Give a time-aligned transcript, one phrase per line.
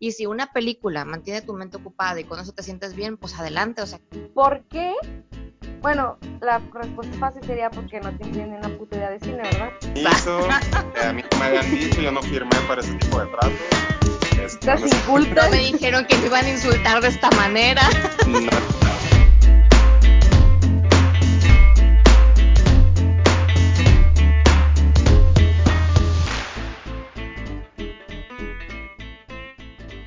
[0.00, 3.34] Y si una película mantiene tu mente ocupada y con eso te sientes bien, pues
[3.38, 3.98] adelante, o sea.
[4.32, 4.94] ¿Por qué?
[5.80, 9.70] Bueno, la respuesta fácil sería porque no tienen una puta idea de cine, ¿verdad?
[9.94, 13.52] Hizo, a mí me habían dicho, yo no firmé para ese tipo de trato.
[14.44, 14.66] Este.
[15.34, 17.82] No me dijeron que me iban a insultar de esta manera.
[18.26, 18.50] no-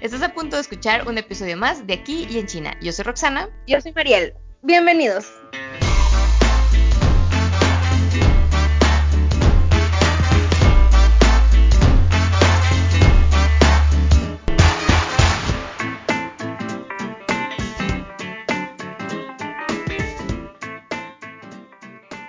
[0.01, 2.73] Estás a punto de escuchar un episodio más de Aquí y en China.
[2.81, 3.49] Yo soy Roxana.
[3.67, 4.33] Yo soy Mariel.
[4.63, 5.31] Bienvenidos.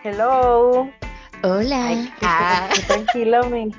[0.05, 0.91] Hello.
[1.43, 1.87] Hola.
[1.87, 3.73] Ay, qué, Ah, qué tranquilo, mi.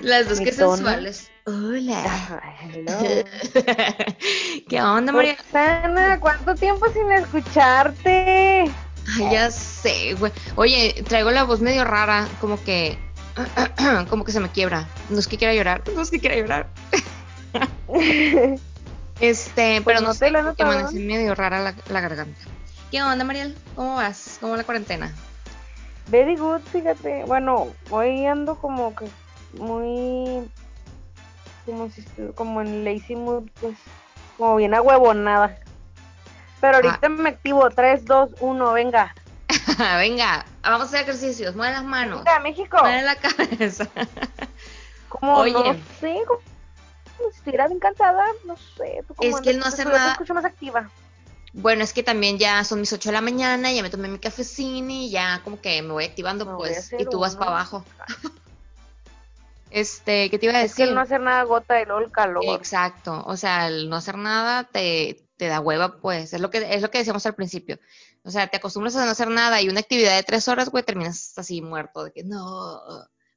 [0.00, 0.76] Las dos que tono.
[0.76, 1.30] sensuales.
[1.46, 2.42] Hola.
[4.68, 5.36] ¿Qué onda, María?
[5.36, 8.64] Roxana, ¿cuánto tiempo sin escucharte?
[9.16, 10.32] Ay, ya sé, güey.
[10.56, 12.98] Oye, traigo la voz medio rara, como que.
[14.10, 14.88] como que se me quiebra.
[15.08, 16.68] No es que quiera llorar, no es que quiera llorar.
[19.18, 22.38] Este, pero no no sé, te lo que amanecí medio rara la, la garganta.
[22.90, 23.56] ¿Qué onda, Mariel?
[23.74, 24.36] ¿Cómo vas?
[24.40, 25.10] ¿Cómo va la cuarentena?
[26.08, 27.24] Very good, fíjate.
[27.24, 29.06] Bueno, hoy ando como que
[29.58, 30.48] muy.
[31.64, 32.04] Como, si
[32.34, 33.76] como en lazy mood, pues.
[34.36, 35.58] Como bien ahuevonada.
[36.60, 37.68] Pero ahorita me activo.
[37.70, 39.14] 3, 2, 1, venga.
[39.98, 41.54] Venga, vamos a hacer ejercicios.
[41.54, 42.24] Mueve las manos.
[42.24, 42.78] Venga, México.
[42.80, 43.88] Mueve la cabeza.
[45.08, 45.52] Como Oye.
[45.52, 46.40] no sé, como
[47.16, 49.02] como si estuviera bien cansada, no sé.
[49.06, 49.70] ¿tú cómo Es que andas?
[49.70, 50.90] no te nada- escucho más activa.
[51.52, 54.18] Bueno, es que también ya son mis 8 de la mañana, ya me tomé mi
[54.18, 57.84] cafecini y ya como que me voy activando, Me pues, y tú vas para abajo.
[59.70, 60.88] Este, ¿qué te iba a Es que decir?
[60.88, 62.44] el no hacer nada gota y luego el calor.
[62.56, 66.58] Exacto, o sea, el no hacer nada te, te da hueva, pues, es lo que
[66.74, 67.78] es lo que decíamos al principio.
[68.22, 70.82] O sea, te acostumbras a no hacer nada y una actividad de tres horas, güey,
[70.84, 72.80] terminas así muerto, de que no,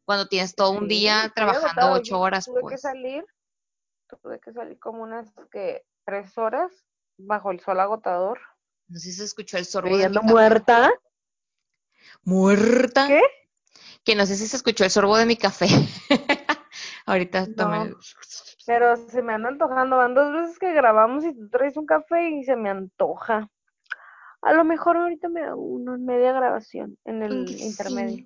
[0.05, 1.93] cuando tienes todo un día trabajando agotado.
[1.93, 2.81] ocho horas, Tuve que pues.
[2.81, 3.25] salir,
[4.07, 6.71] tuve que salir como unas que tres horas
[7.17, 8.39] bajo el sol agotador.
[8.87, 10.91] No sé si se escuchó el sorbo de muerta.
[12.23, 13.07] ¿Muerta?
[13.07, 13.21] ¿Qué?
[14.09, 15.67] Que no sé si se escuchó el sorbo de mi café.
[17.05, 17.55] Ahorita No.
[17.55, 17.93] tomé.
[18.65, 19.97] Pero se me anda antojando.
[19.97, 23.47] Van dos veces que grabamos y tú traes un café y se me antoja.
[24.41, 27.63] A lo mejor ahorita me hago uno en media grabación, en el Sí.
[27.65, 28.25] intermedio.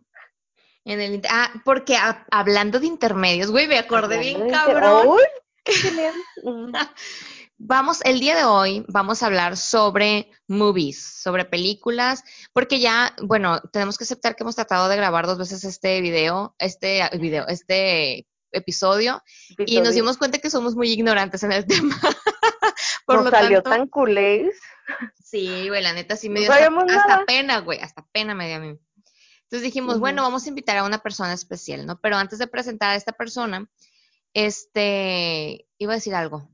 [0.86, 5.08] En el ah, porque ha- hablando de intermedios, güey, me acordé bien Hablando cabrón.
[5.10, 5.24] ¡Uy!
[7.66, 13.62] Vamos, el día de hoy vamos a hablar sobre movies, sobre películas, porque ya, bueno,
[13.72, 18.28] tenemos que aceptar que hemos tratado de grabar dos veces este video, este video, este
[18.52, 19.23] episodio,
[19.66, 21.97] y nos dimos cuenta que somos muy ignorantes en el tema.
[23.06, 24.59] Por Nos lo salió tanto, tan culés.
[25.23, 28.57] sí, güey, la neta sí me No dio hasta, pena, güey, hasta pena me dio
[28.57, 28.78] a mí.
[29.44, 31.97] Entonces dijimos, bueno, vamos a invitar a una persona especial, ¿no?
[32.02, 33.69] Pero antes de presentar a esta persona,
[34.34, 36.53] este, iba a decir algo.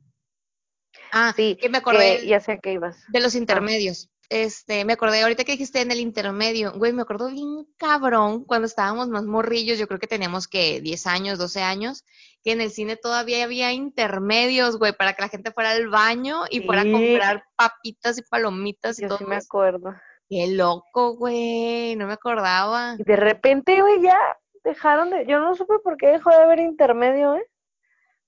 [1.12, 2.98] Ah, Sí, que me acordé que ya sé a qué ibas.
[3.10, 4.10] de los intermedios.
[4.32, 8.68] Este, me acordé ahorita que dijiste en el intermedio, güey, me acuerdo bien cabrón cuando
[8.68, 12.06] estábamos más morrillos, yo creo que teníamos que 10 años, 12 años,
[12.44, 16.42] que en el cine todavía había intermedios, güey, para que la gente fuera al baño
[16.52, 19.18] y fuera a comprar papitas y palomitas y Yo todo.
[19.18, 19.96] sí me acuerdo.
[20.30, 22.98] Qué loco, güey, no me acordaba.
[23.00, 24.16] Y de repente, güey, ya
[24.64, 25.26] dejaron de.
[25.26, 27.46] Yo no supe por qué dejó de haber intermedio, ¿eh?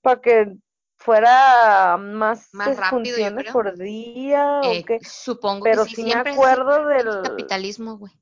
[0.00, 0.52] Para que
[1.02, 3.52] fuera más, Más eh, rápido, yo funciones creo.
[3.52, 4.98] por día Eh, o qué.
[5.02, 8.12] supongo Pero que sí, sí me acuerdo del, capitalismo, güey.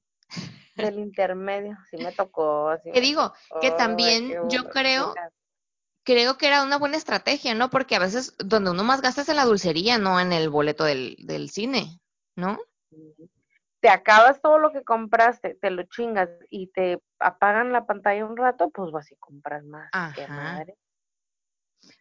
[0.74, 1.76] del intermedio.
[1.90, 2.76] Sí me tocó.
[2.82, 5.14] Sí Te digo tocó, que también yo creo
[6.02, 7.70] creo que era una buena estrategia, ¿no?
[7.70, 10.84] Porque a veces donde uno más gasta es en la dulcería, no en el boleto
[10.84, 12.00] del, del cine,
[12.36, 12.58] ¿no?
[13.80, 18.36] Te acabas todo lo que compraste, te lo chingas y te apagan la pantalla un
[18.36, 19.90] rato, pues vas y compras más.
[20.14, 20.76] Qué madre.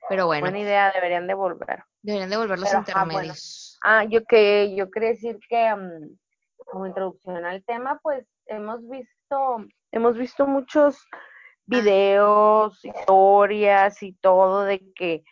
[0.10, 1.84] Pero bueno, Buena idea, deberían devolver.
[2.02, 3.04] deberían devolver los Pero, bueno.
[3.04, 3.80] intermedios.
[3.84, 6.18] Ah, yo que yo quería decir que mm,
[6.66, 10.98] como introducción al tema, pues hemos visto, hemos visto muchos
[11.66, 15.24] videos, historias y todo de que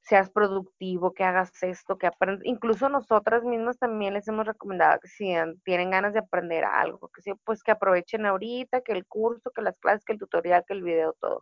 [0.00, 2.44] seas productivo, que hagas esto, que aprendas.
[2.44, 5.34] Incluso nosotras mismas también les hemos recomendado que si
[5.64, 9.62] tienen ganas de aprender algo, que sí, pues que aprovechen ahorita, que el curso, que
[9.62, 11.40] las clases, que el tutorial, que el video, todo.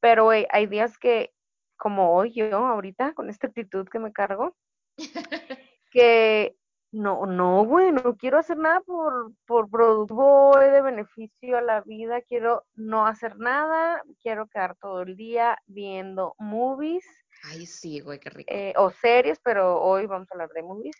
[0.00, 1.32] Pero güey, hay días que,
[1.76, 4.56] como hoy yo, ahorita, con esta actitud que me cargo,
[5.92, 6.56] que
[6.92, 12.20] no, no, güey, no quiero hacer nada por, por productivo de beneficio a la vida,
[12.22, 17.06] quiero no hacer nada, quiero quedar todo el día viendo movies
[17.42, 18.52] Ay, sí, güey, qué rico.
[18.52, 20.96] eh, o series, pero hoy vamos a hablar de movies.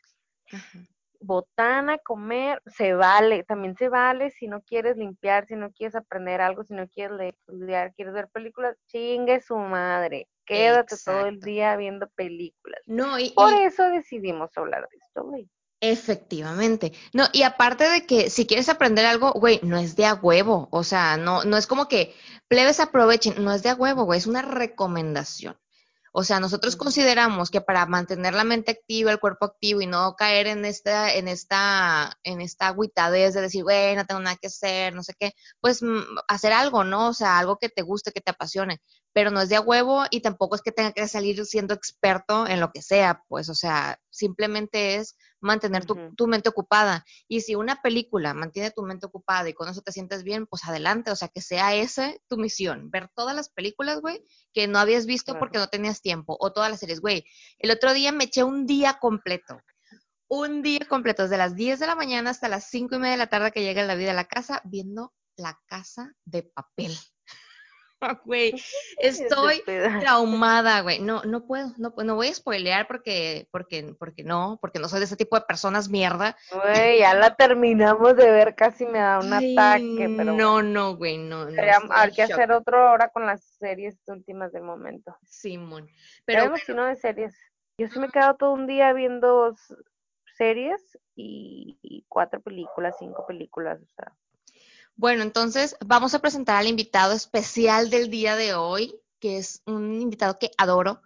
[0.52, 0.78] Ajá.
[1.20, 6.40] Botana, comer, se vale, también se vale si no quieres limpiar, si no quieres aprender
[6.40, 11.40] algo, si no quieres leer, estudiar, quieres ver películas, chingue su madre, quédate todo el
[11.40, 12.80] día viendo películas.
[12.86, 15.48] No, y, Por y- eso decidimos hablar de esto, güey.
[15.82, 16.92] Efectivamente.
[17.14, 20.68] No, y aparte de que si quieres aprender algo, güey, no es de a huevo.
[20.70, 22.14] O sea, no, no es como que
[22.48, 25.56] plebes aprovechen, no es de a huevo, güey, es una recomendación.
[26.12, 30.16] O sea, nosotros consideramos que para mantener la mente activa, el cuerpo activo y no
[30.16, 34.48] caer en esta, en esta, en esta agüitadez de decir, güey, no tengo nada que
[34.48, 37.08] hacer, no sé qué, pues mm, hacer algo, ¿no?
[37.10, 38.80] O sea, algo que te guste, que te apasione.
[39.12, 42.46] Pero no es de a huevo y tampoco es que tenga que salir siendo experto
[42.46, 47.04] en lo que sea, pues, o sea, simplemente es mantener tu, mente ocupada.
[47.26, 50.64] Y si una película mantiene tu mente ocupada y con eso te sientes bien, pues
[50.64, 54.78] adelante, o sea, que sea esa tu misión, ver todas las películas, güey, que no
[54.78, 55.40] habías visto Claro.
[55.40, 57.24] porque no tenías tiempo, o todas las series, güey.
[57.58, 59.60] El otro día me eché un día completo,
[60.28, 63.18] un día completo, desde las 10 de la mañana hasta las 5 y media de
[63.18, 66.96] la tarde que llega la vida a la casa, viendo la casa de papel.
[68.24, 68.54] Güey,
[68.98, 69.62] estoy
[70.00, 71.00] traumada, güey.
[71.00, 75.00] No, no puedo, no, no voy a spoilear porque, porque, porque no, porque no soy
[75.00, 76.36] de ese tipo de personas mierda.
[76.52, 80.62] Güey, ya la terminamos de ver, casi me da un Ay, ataque, pero no, bueno.
[80.62, 81.50] no, güey, no, no.
[81.50, 85.16] Sería- hay que shock, hacer otro ahora con las series últimas del momento.
[85.26, 85.88] Simón.
[86.24, 87.34] Pero Pero si no de series.
[87.78, 89.54] Yo sí me he quedado todo un día viendo
[90.36, 94.12] series y, y cuatro películas, cinco películas, o sea.
[95.00, 99.98] Bueno, entonces vamos a presentar al invitado especial del día de hoy, que es un
[99.98, 101.00] invitado que adoro.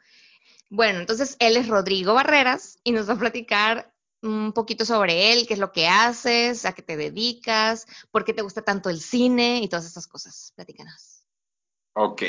[0.69, 5.47] Bueno, entonces él es Rodrigo Barreras y nos va a platicar un poquito sobre él,
[5.47, 9.01] qué es lo que haces, a qué te dedicas, por qué te gusta tanto el
[9.01, 10.53] cine y todas esas cosas.
[10.57, 11.25] Platícanos.
[11.93, 12.23] Ok.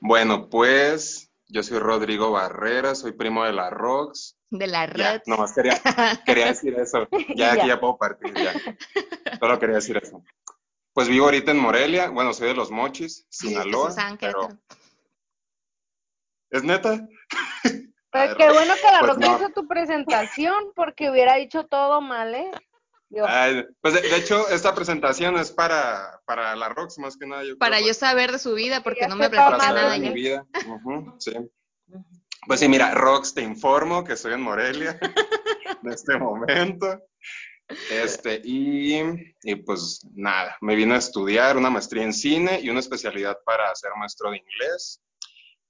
[0.00, 4.34] Bueno, pues yo soy Rodrigo Barrera, soy primo de la Rox.
[4.50, 5.22] De la red.
[5.26, 5.80] nomás quería,
[6.26, 7.06] quería decir eso.
[7.36, 7.74] Ya aquí Ya.
[7.74, 8.54] ya puedo partir, ya.
[9.38, 10.20] Solo quería decir eso.
[10.94, 14.48] Pues vivo ahorita en Morelia, bueno, soy de Los Mochis, es que Sinaloa, sí pero
[14.48, 14.58] Querétaro.
[16.50, 17.08] ¿es neta?
[18.12, 19.36] Pero Ay, qué bueno que la pues Roca no.
[19.38, 22.48] hizo tu presentación, porque hubiera dicho todo mal, ¿eh?
[23.10, 27.26] Yo, Ay, pues de, de hecho, esta presentación es para, para la Rox, más que
[27.26, 27.42] nada.
[27.42, 29.98] Yo creo, Para yo porque- saber de su vida, porque no me platica nada de
[29.98, 30.46] mi vida.
[31.18, 31.32] Sí.
[32.46, 34.96] Pues sí, mira, Rox, te informo que estoy en Morelia
[35.82, 37.00] en este momento.
[37.90, 39.00] Este, y,
[39.42, 43.74] y pues nada, me vine a estudiar una maestría en cine y una especialidad para
[43.74, 45.00] ser maestro de inglés.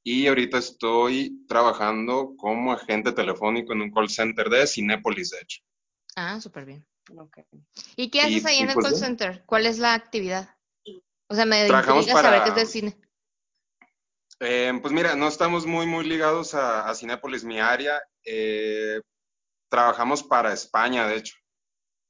[0.03, 5.63] Y ahorita estoy trabajando como agente telefónico en un call center de Cinépolis, de hecho.
[6.17, 6.87] Ah, súper bien.
[7.17, 7.39] ok.
[7.97, 9.43] ¿Y qué haces Y- ahí y en el pues call center?
[9.47, 10.55] ¿Cuál es la actividad?
[11.29, 13.01] O sea, me Trabajamos intriga saber para- qué es del cine.
[14.41, 18.01] Eh, pues mira, no estamos muy, muy ligados a, a Cinépolis, mi área.
[18.25, 19.01] Eh,
[19.71, 21.37] trabajamos para España, de hecho.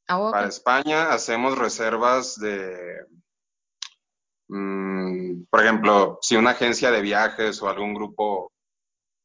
[0.07, 0.31] Ah.
[0.33, 3.07] Para España hacemos reservas de,
[4.49, 8.53] mm, por ejemplo, si una agencia de viajes o algún grupo,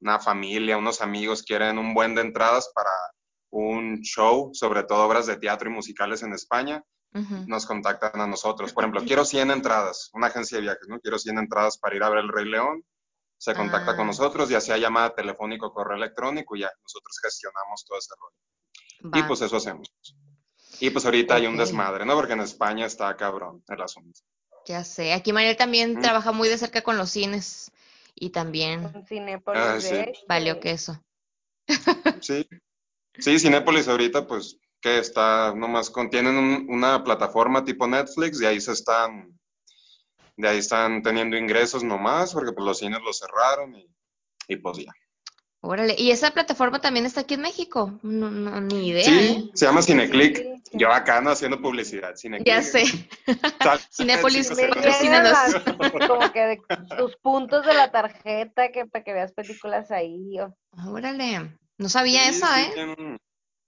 [0.01, 2.91] una familia, unos amigos quieren un buen de entradas para
[3.51, 6.83] un show, sobre todo obras de teatro y musicales en España,
[7.47, 8.71] nos contactan a nosotros.
[8.71, 10.99] Por ejemplo, quiero 100 entradas, una agencia de viajes, ¿no?
[10.99, 12.85] Quiero 100 entradas para ir a ver El Rey León.
[13.37, 13.95] Se contacta Ah.
[13.95, 18.13] con nosotros, ya sea llamada telefónica o correo electrónico, y ya nosotros gestionamos todo ese
[18.19, 19.17] rollo.
[19.17, 19.89] Y pues eso hacemos.
[20.79, 22.15] Y pues ahorita hay un desmadre, ¿no?
[22.15, 24.19] Porque en España está cabrón el asunto.
[24.65, 25.13] Ya sé.
[25.13, 26.01] Aquí Mariel también Mm.
[26.01, 27.71] trabaja muy de cerca con los cines
[28.15, 30.05] y también Con Cinépolis, Ah, sí.
[30.27, 31.01] valió queso.
[32.21, 32.47] Sí.
[33.17, 38.45] Sí, Cinépolis ahorita, pues, que está nomás con, tienen un- una plataforma tipo Netflix y
[38.45, 39.37] ahí se están,
[40.37, 43.87] de ahí están teniendo ingresos nomás, porque pues los cines los cerraron y,
[44.47, 44.91] y pues ya.
[45.61, 45.95] Órale.
[45.97, 47.99] ¿Y esa plataforma también está aquí en México?
[48.01, 49.49] No, no, ni idea, Sí, ¿eh?
[49.53, 50.37] se llama Cineclick.
[50.37, 50.58] sí, sí.
[50.71, 52.15] Yo acá ando haciendo publicidad.
[52.15, 52.47] Cineclick.
[52.47, 52.83] Ya sé.
[53.65, 53.89] Las-
[56.07, 56.61] como que de
[56.97, 60.39] tus puntos de la tarjeta que para que veas películas ahí.
[60.39, 60.55] o-
[60.87, 61.57] Órale.
[61.77, 62.71] No sabía Sí, eso, sí, ¿eh?
[62.73, 63.17] tienen,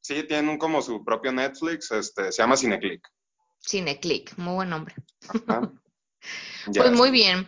[0.02, 3.08] sí, tienen un como su propio Netflix, este, se llama Cineclick.
[3.68, 4.38] Cineclick.
[4.38, 4.96] Muy buen nombre.
[5.28, 5.72] Ajá.
[6.68, 6.84] Ya.
[6.84, 7.48] Pues muy bien.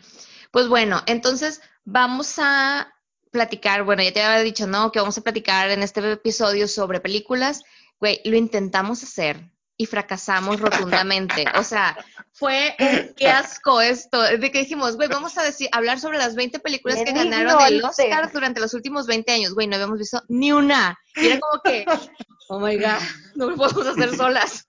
[0.49, 2.91] Pues bueno, entonces vamos a
[3.29, 4.91] platicar, bueno, ya te había dicho, ¿no?
[4.91, 7.61] Que vamos a platicar en este episodio sobre películas.
[7.99, 11.45] Güey, lo intentamos hacer y fracasamos rotundamente.
[11.55, 11.97] O sea,
[12.31, 12.75] fue
[13.15, 16.99] qué asco esto, de que dijimos, güey, vamos a decir, hablar sobre las 20 películas
[17.03, 17.83] que ganaron el.
[17.83, 19.53] Oscar durante los últimos 20 años.
[19.53, 20.97] Güey, no habíamos visto ni una.
[21.15, 21.85] Y era como que,
[22.49, 23.01] Oh my God,
[23.35, 24.67] no lo podemos hacer solas.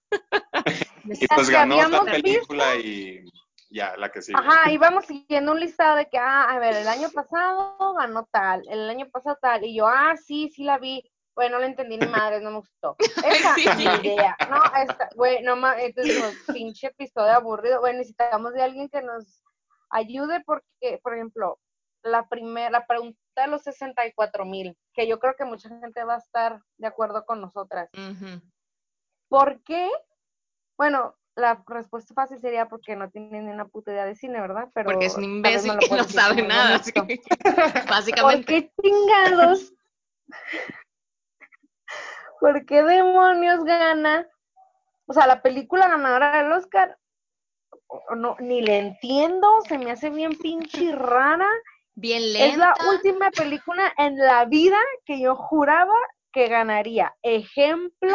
[1.05, 3.25] Y pues ganó esta película y
[3.71, 4.39] ya, la que sigue.
[4.39, 8.63] Ajá, íbamos siguiendo un listado de que, ah, a ver, el año pasado ganó tal,
[8.69, 11.03] el año pasado tal, y yo, ah, sí, sí la vi.
[11.35, 12.97] Bueno, no la entendí ni madre, no me gustó.
[13.27, 13.65] Esa Sí.
[13.77, 14.37] ni idea.
[14.51, 17.81] No, esta, güey, no más, entonces dijimos, pinche episodio aburrido.
[17.81, 19.43] Bueno, necesitamos de alguien que nos
[19.91, 21.59] ayude porque, por ejemplo,
[22.03, 26.15] la primera, la pregunta de los 64 mil, que yo creo que mucha gente va
[26.17, 27.89] a estar de acuerdo con nosotras.
[27.95, 28.41] Ujú.
[29.29, 29.89] ¿Por qué?
[30.77, 34.69] Bueno, la respuesta fácil sería porque no tienen ni una puta idea de cine, ¿verdad?
[34.75, 36.77] Pero Porque es un imbécil que puedes no sabe nada.
[36.77, 37.05] honesto.
[37.09, 37.21] sí.
[37.43, 38.47] ¿Por Básicamente.
[38.47, 39.73] qué chingados?
[42.45, 44.29] ¿Por qué demonios gana?
[45.07, 46.99] O sea, la película ganadora del Oscar,
[48.15, 51.49] no, ni le entiendo, se me hace bien pinche rara.
[51.95, 52.91] Bien Es la lenta.
[52.91, 55.95] última película en la vida que yo juraba
[56.35, 57.15] que ganaría.
[57.23, 58.15] Ejemplo,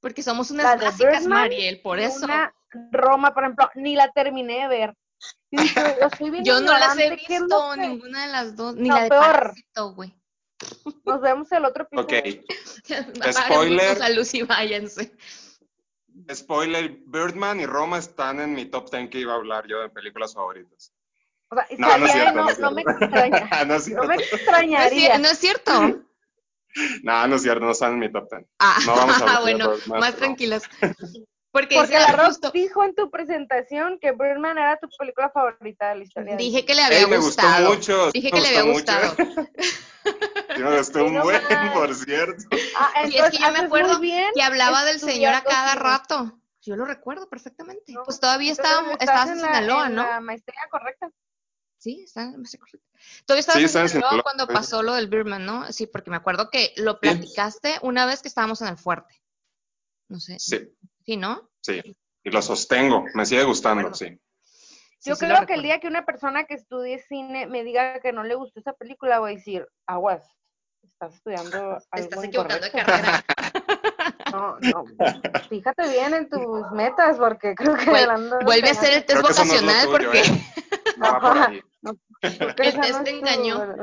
[0.00, 2.26] Porque somos unas básicas, Birdman Mariel, por eso.
[2.26, 2.54] una
[2.92, 4.94] Roma, por ejemplo, ni la terminé de ver.
[5.50, 6.08] Y dije, yo
[6.44, 8.96] Yo no las he ignorante, ¿qué es lo visto, ninguna de las dos, ni No,
[8.96, 9.22] la de peor.
[9.22, 10.14] Parásito, güey.
[11.04, 12.42] Nos vemos el otro Ok, episodio.
[13.32, 14.02] Spoiler.
[14.02, 15.12] a Lucy, váyanse.
[16.34, 19.90] spoiler, Birdman y Roma están en mi top 10 que iba a hablar yo de
[19.90, 20.92] películas favoritas.
[21.48, 23.64] O sea, y No, no es salía de- cierto, no, es no me extraña.
[23.66, 24.36] no es No me cierto.
[24.36, 25.18] No extrañaría.
[25.18, 25.72] no es cierto.
[27.02, 28.44] No, no es cierto, no están en mi top 10.
[28.58, 30.18] Ah, No vamos a hablar de bueno, Birdman, más no.
[30.18, 30.62] tranquilas.
[31.52, 35.88] Porque, Porque la Rock justo, dijo en tu presentación que Birdman era tu película favorita
[35.90, 36.36] de la historia.
[36.36, 37.74] dije que le había Ey, me gustó gustado.
[37.74, 38.10] mucho.
[38.12, 39.16] Dije me que le había gustado.
[40.64, 41.72] Gustó un no buen, más.
[41.72, 42.44] por cierto.
[42.76, 45.74] Ah, Y es entonces que yo me acuerdo bien Que hablaba del señor a cada
[45.74, 46.40] rato.
[46.62, 47.92] Yo lo recuerdo perfectamente.
[47.92, 48.02] ¿no?
[48.04, 50.02] Pues todavía estás estabas en, en la- Sinaloa, en ¿no?
[50.04, 51.10] La maestría correcta.
[51.78, 52.88] Sí, está en sí, correcto.
[53.26, 54.52] Todavía estabas Sí, en estaba en Sinaloa cuando sí.
[54.52, 55.72] pasó lo del Birman, ¿no?
[55.72, 59.14] Sí, porque me acuerdo que lo platicaste una vez que estábamos en el fuerte.
[60.08, 60.38] No sé.
[60.38, 60.72] Sí,
[61.04, 61.50] Sí, ¿no?
[61.60, 61.80] sí.
[62.24, 63.04] Y lo sostengo.
[63.14, 64.18] Me sigue gustando, sí.
[65.04, 68.12] Yo sí creo que el día que una persona que estudie cine me diga que
[68.12, 70.26] no le gustó esa película, voy a decir, aguas,
[70.96, 71.50] estás estudiando
[71.92, 73.24] Te algo estás equivocando de carrera.
[74.32, 74.84] No, no,
[75.48, 77.90] fíjate bien en tus metas, porque creo que
[78.44, 80.44] Vuelve a hacer el test no es vocacional tuyo, porque ¿eh?
[80.96, 81.62] No va por ahí.
[82.20, 83.76] Creo que El test te engañó.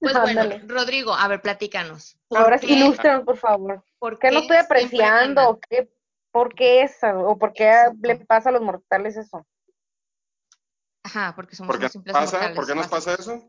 [0.00, 0.42] Pues bueno.
[0.68, 2.16] Rodrigo, a ver, platícanos.
[2.28, 3.84] ¿Por Ahora sí, ilústranos, por favor.
[3.98, 5.60] por ¿Qué no estoy apreciando?
[5.68, 5.90] qué,
[6.30, 7.18] ¿Por qué esa?
[7.18, 9.44] ¿O por qué le pasa a los mortales eso?
[11.02, 12.36] Ajá, porque somos ¿Por qué, simples pasa?
[12.38, 13.48] mortales ¿Por qué nos pasa eso?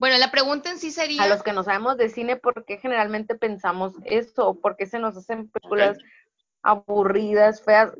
[0.00, 2.78] Bueno, la pregunta en sí A sería, los que no sabemos de cine, ¿por qué
[2.78, 4.48] generalmente pensamos eso?
[4.48, 5.98] ¿O por qué se nos hacen películas
[6.62, 7.92] aburridas, feas?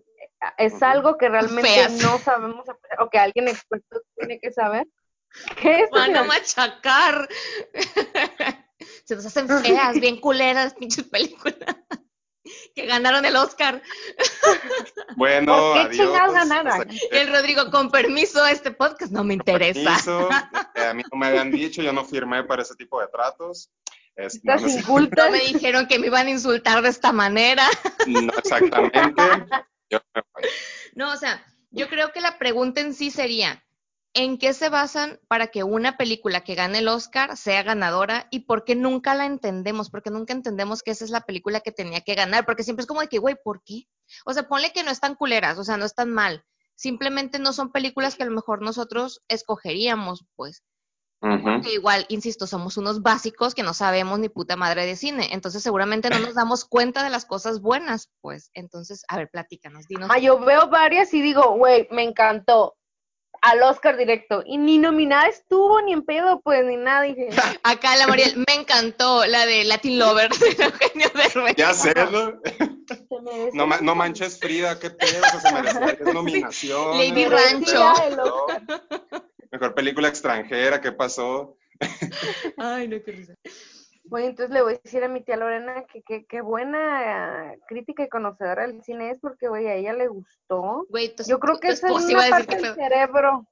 [0.57, 1.93] ¿Es algo que realmente Feas.
[2.03, 2.65] no sabemos
[2.99, 4.89] o que alguien experto tiene que saber?
[5.61, 5.91] ¿Qué es?
[5.91, 7.29] van a machacar.
[9.05, 11.77] Se nos hacen feas, bien culeras, pinches películas.
[12.75, 13.83] Que ganaron el Oscar.
[15.17, 16.33] Bueno, ¿Por qué adiós.
[16.33, 16.91] ganaron?
[16.91, 19.81] Y el Rodrigo, con permiso, este podcast no me interesa.
[19.83, 20.29] permiso.
[20.33, 23.71] A mí no me habían dicho, yo no firmé para ese tipo de tratos.
[24.17, 24.69] Es- no, Estás no
[25.01, 25.11] es-.
[25.17, 27.69] No me dijeron que me iban a insultar de esta manera.
[28.07, 29.03] no exactamente.
[29.91, 29.99] Yo.
[30.95, 33.65] No, o sea, yo creo que la pregunta en sí sería,
[34.15, 38.41] ¿en qué se basan para que una película que gane el Oscar sea ganadora y
[38.41, 39.91] por qué nunca la entendemos?
[39.91, 42.87] Porque nunca entendemos que esa es la película que tenía que ganar, porque siempre es
[42.87, 43.87] como de que, güey, ¿por qué?
[44.25, 46.45] O sea, ponle que no están culeras, o sea, no están mal.
[46.75, 50.63] Simplemente no son películas que a lo mejor nosotros escogeríamos, pues.
[51.71, 55.29] Igual, insisto, somos unos básicos que no sabemos ni puta madre de cine.
[55.33, 58.51] Entonces, seguramente no nos damos cuenta de las cosas buenas, pues.
[58.55, 60.09] Entonces, a ver, platícanos, dinos.
[60.11, 62.79] Ah, yo veo varias y digo, güey, me encantó.
[63.43, 64.43] Al Oscar directo.
[64.45, 67.03] Y ni nominada estuvo, ni en pedo, pues, ni nada.
[67.03, 67.29] Dije,
[67.63, 71.55] Acá la Mariel, me encantó la de Latin Lover de Eugenio Derbez.
[71.57, 72.41] Ya sé, ¿no?
[73.55, 77.09] No, ma- no manches Frida, qué pedo, se merecía 10 nominaciones.
[77.11, 77.93] Lady Rancho.
[79.51, 81.57] Mejor película extranjera, ¿qué pasó?
[82.59, 83.35] Ay, no, qué risa.
[84.11, 88.09] Güey, entonces le voy a decir a mi tía Lorena que qué buena crítica y
[88.09, 90.85] conocedora del cine es porque, güey, a ella le gustó.
[90.91, 93.47] Güey, tu, Yo creo que tu esa es esposa iba una parte del cerebro.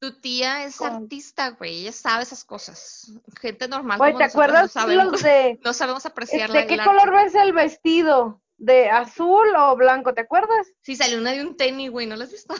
[0.00, 1.82] tu tía es artista, güey.
[1.82, 3.12] Ella sabe esas cosas.
[3.40, 5.60] Gente normal Güey, ¿te acuerdas no sabemos, los de...
[5.64, 8.42] no sabemos apreciar ¿De qué color ves el vestido?
[8.56, 10.12] ¿De azul o blanco?
[10.12, 10.66] ¿Te acuerdas?
[10.80, 12.54] Sí, salió una de un tenis, güey, ¿no la has visto?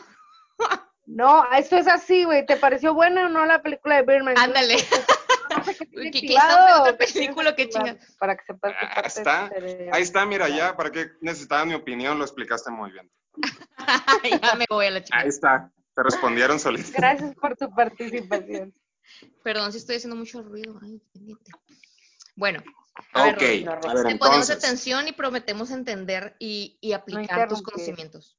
[1.07, 2.47] No, eso es así, güey.
[2.47, 4.39] ¿Te pareció buena o no la película de Birdman?
[4.39, 4.77] Ándale.
[5.61, 7.55] No sé qué Uy, tiene ¿qué- qué activado está película?
[7.57, 8.17] ¿Qué activado, chingas?
[8.19, 9.49] Para que sepas qué Ah, está.
[9.49, 9.95] cerebro.
[9.95, 12.19] Ahí está, mira, ya, ¿para qué necesitaba mi opinión?
[12.19, 13.11] Lo explicaste muy bien.
[14.43, 15.19] ya me voy a la chica.
[15.19, 16.93] Ahí está, te respondieron solitos.
[16.93, 18.75] Gracias por tu participación.
[19.43, 20.79] Perdón si estoy haciendo mucho ruido.
[20.83, 21.51] Ay, pendiente.
[22.37, 22.63] Bueno,
[23.13, 27.49] A ver, ok, Rosy, a ver, Te ponemos atención y prometemos entender y, y aplicar
[27.49, 28.39] tus conocimientos.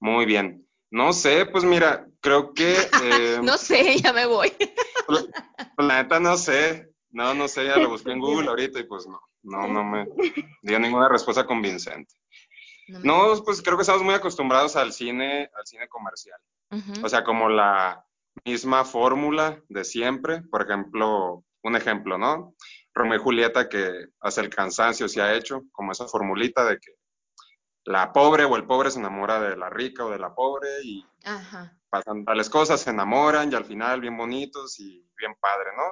[0.00, 0.66] Muy bien.
[0.92, 2.76] No sé, pues mira, creo que.
[3.02, 4.52] eh, No sé, ya me voy.
[5.06, 5.26] pues,
[5.78, 6.90] la neta no sé.
[7.10, 10.06] No, no sé, ya lo busqué en Google ahorita y pues no, no, no me
[10.62, 12.14] dio ninguna respuesta convincente.
[12.88, 16.38] No, pues creo que estamos muy acostumbrados al cine, al cine comercial.
[17.02, 18.04] O sea, como la
[18.44, 20.42] misma fórmula de siempre.
[20.42, 22.54] Por ejemplo, un ejemplo, ¿no?
[22.94, 26.92] Romeo y Julieta que hace el cansancio se ha hecho, como esa formulita de que
[27.84, 31.04] la pobre o el pobre se enamora de la rica o de la pobre y
[31.24, 31.76] Ajá.
[31.90, 35.82] pasan tales cosas, se enamoran y al final bien bonitos y bien padre, ¿no?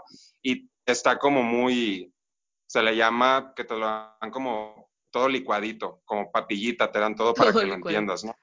[0.43, 2.13] Y está como muy,
[2.67, 7.35] se le llama que te lo dan como todo licuadito, como papillita, te dan todo
[7.35, 8.35] para que lo entiendas, ¿no?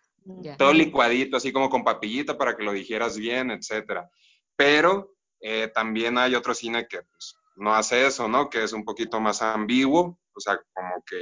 [0.58, 4.10] Todo licuadito, así como con papillita para que lo digieras bien, etcétera.
[4.58, 8.50] Pero eh, también hay otro cine que pues, no hace eso, ¿no?
[8.50, 11.18] Que es un poquito más ambiguo, o sea, como que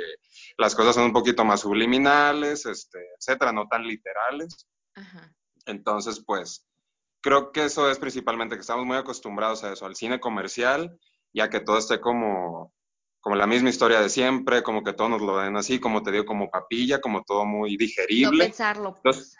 [0.58, 4.68] las cosas son un poquito más subliminales, este, etcétera, no tan literales.
[4.96, 5.34] Ajá.
[5.66, 6.68] Entonces, pues,
[7.22, 11.00] creo que eso es principalmente que estamos muy acostumbrados a eso, al cine comercial,
[11.34, 12.74] ya que todo esté como,
[13.20, 16.12] como la misma historia de siempre, como que todos nos lo den así, como te
[16.12, 18.46] digo, como papilla, como todo muy No digerible.
[18.46, 18.94] pensarlo.
[18.98, 19.38] Entonces, Pues.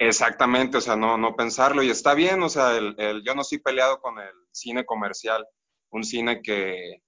[0.00, 1.82] Exactamente, o sea, no, no pensarlo.
[1.82, 5.44] Y está bien, o sea, el, el- yo no estoy peleado con el cine comercial,
[5.90, 7.02] un cine que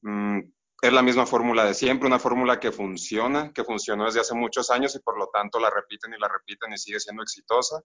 [0.00, 0.40] mm,
[0.82, 4.68] es la misma fórmula de siempre, una fórmula que funciona, que funcionó desde hace muchos
[4.68, 7.80] años y por lo tanto la repiten y la repiten y sigue siendo exitosa.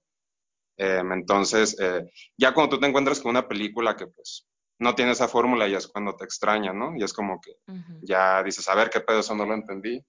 [0.78, 4.48] Eh, entonces, eh, ya cuando tú te encuentras con una película que pues
[4.80, 6.96] no tiene esa fórmula, ya es cuando te extraña, ¿no?
[6.98, 7.52] Y es como que
[8.02, 10.04] ya dices, a ver, qué pedo, eso no lo entendí.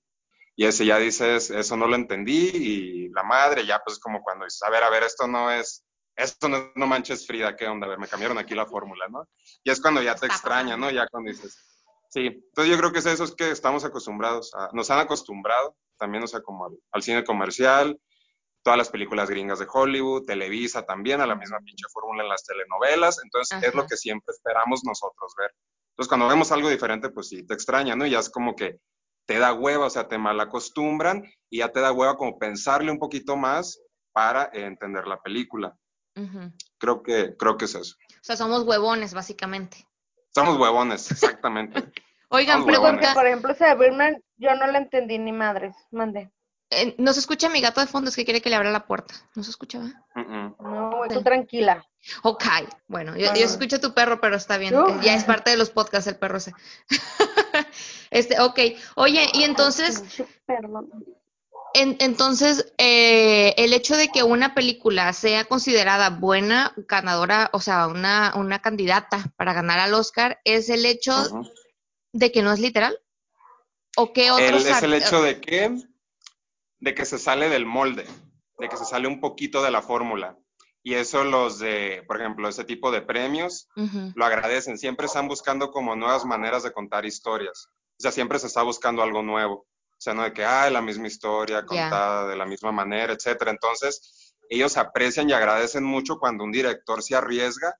[0.56, 4.44] Y ese ya dices, eso no lo entendí, y la madre ya pues como cuando
[4.44, 5.84] dices, a ver, a ver, esto no es,
[6.16, 7.86] esto no, no manches Frida, ¿qué onda?
[7.86, 9.28] A ver, me cambiaron aquí la fórmula, ¿no?
[9.62, 10.76] Y es cuando ya te extraña.
[10.76, 10.90] ¿no?
[10.90, 11.67] Ya cuando dices,
[12.08, 12.26] sí.
[12.26, 16.22] Entonces yo creo que es eso, es que estamos acostumbrados, a- nos han acostumbrado también,
[16.24, 17.98] o sea, como al, al cine comercial,
[18.62, 22.44] todas las películas gringas de Hollywood, Televisa también, a la misma pinche fórmula en las
[22.44, 25.50] telenovelas, entonces es lo que siempre esperamos nosotros ver.
[25.92, 28.06] Entonces cuando vemos algo diferente, pues sí, te extraña, ¿no?
[28.06, 28.78] Y ya es como que
[29.26, 32.98] te da hueva, o sea, te malacostumbran y ya te da hueva como pensarle un
[32.98, 33.80] poquito más
[34.12, 35.76] para eh, entender la película.
[36.78, 37.94] Creo que, creo que es eso.
[38.10, 39.86] O sea, somos huevones, básicamente.
[40.34, 41.84] Somos huevones, exactamente.
[42.30, 42.90] Oigan, Somos huevones.
[43.00, 43.14] pregunta.
[43.14, 45.74] Por ejemplo, esa de Birdman, yo no la entendí ni madres.
[45.90, 46.30] Mande.
[46.70, 48.10] eh, ¿No se escucha mi gato de fondo?
[48.10, 49.14] Es que quiere que le abra la puerta.
[49.34, 49.78] ¿No se escucha?
[50.14, 51.84] No, güey, tú tranquila.
[52.22, 52.44] Ok,
[52.86, 53.34] bueno, yo, Ah.
[53.34, 54.74] yo escucho a tu perro, pero está bien.
[54.76, 55.00] Uh.
[55.00, 56.52] Ya es parte de los podcasts el perro ese.
[58.10, 58.58] este, ok.
[58.96, 60.02] Oye, y entonces,
[60.46, 60.88] Perdón.
[61.80, 67.86] En- entonces, eh, el hecho de que una película sea considerada buena, ganadora, o sea,
[67.88, 71.12] una, una candidata para ganar al Oscar, es el hecho
[72.12, 72.98] de que no es literal.
[73.96, 75.76] ¿O qué El- otros es el hecho de que,
[76.80, 78.06] de que se sale del molde,
[78.58, 80.36] de que se sale un poquito de la fórmula.
[80.82, 83.68] Y eso los de, por ejemplo, ese tipo de premios
[84.14, 84.78] lo agradecen.
[84.78, 87.68] Siempre están buscando como nuevas maneras de contar historias.
[87.98, 89.66] O sea, siempre se está buscando algo nuevo.
[89.98, 93.50] O sea, no de que, ah, la misma historia contada de la misma manera, etcétera.
[93.50, 97.76] Entonces, ellos aprecian y agradecen mucho cuando un director se arriesga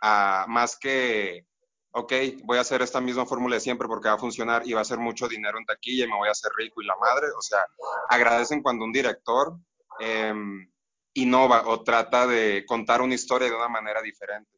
[0.00, 1.46] a más que,
[1.92, 2.12] ok,
[2.44, 4.82] voy a hacer esta misma fórmula de siempre porque va a funcionar y va a
[4.82, 7.26] hacer mucho dinero en taquilla y me voy a hacer rico y la madre.
[7.36, 7.60] O sea,
[8.08, 9.58] agradecen cuando un director
[10.00, 10.72] em,
[11.12, 14.50] innova o trata de contar una historia de una manera diferente.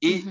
[0.00, 0.24] Y.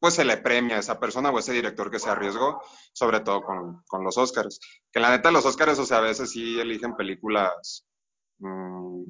[0.00, 3.42] pues se le premia a esa persona o ese director que se arriesgó, sobre todo
[3.42, 4.60] con, con los Oscars.
[4.92, 7.86] Que la neta los Oscars, o sea, a veces sí eligen películas,
[8.38, 9.04] mm,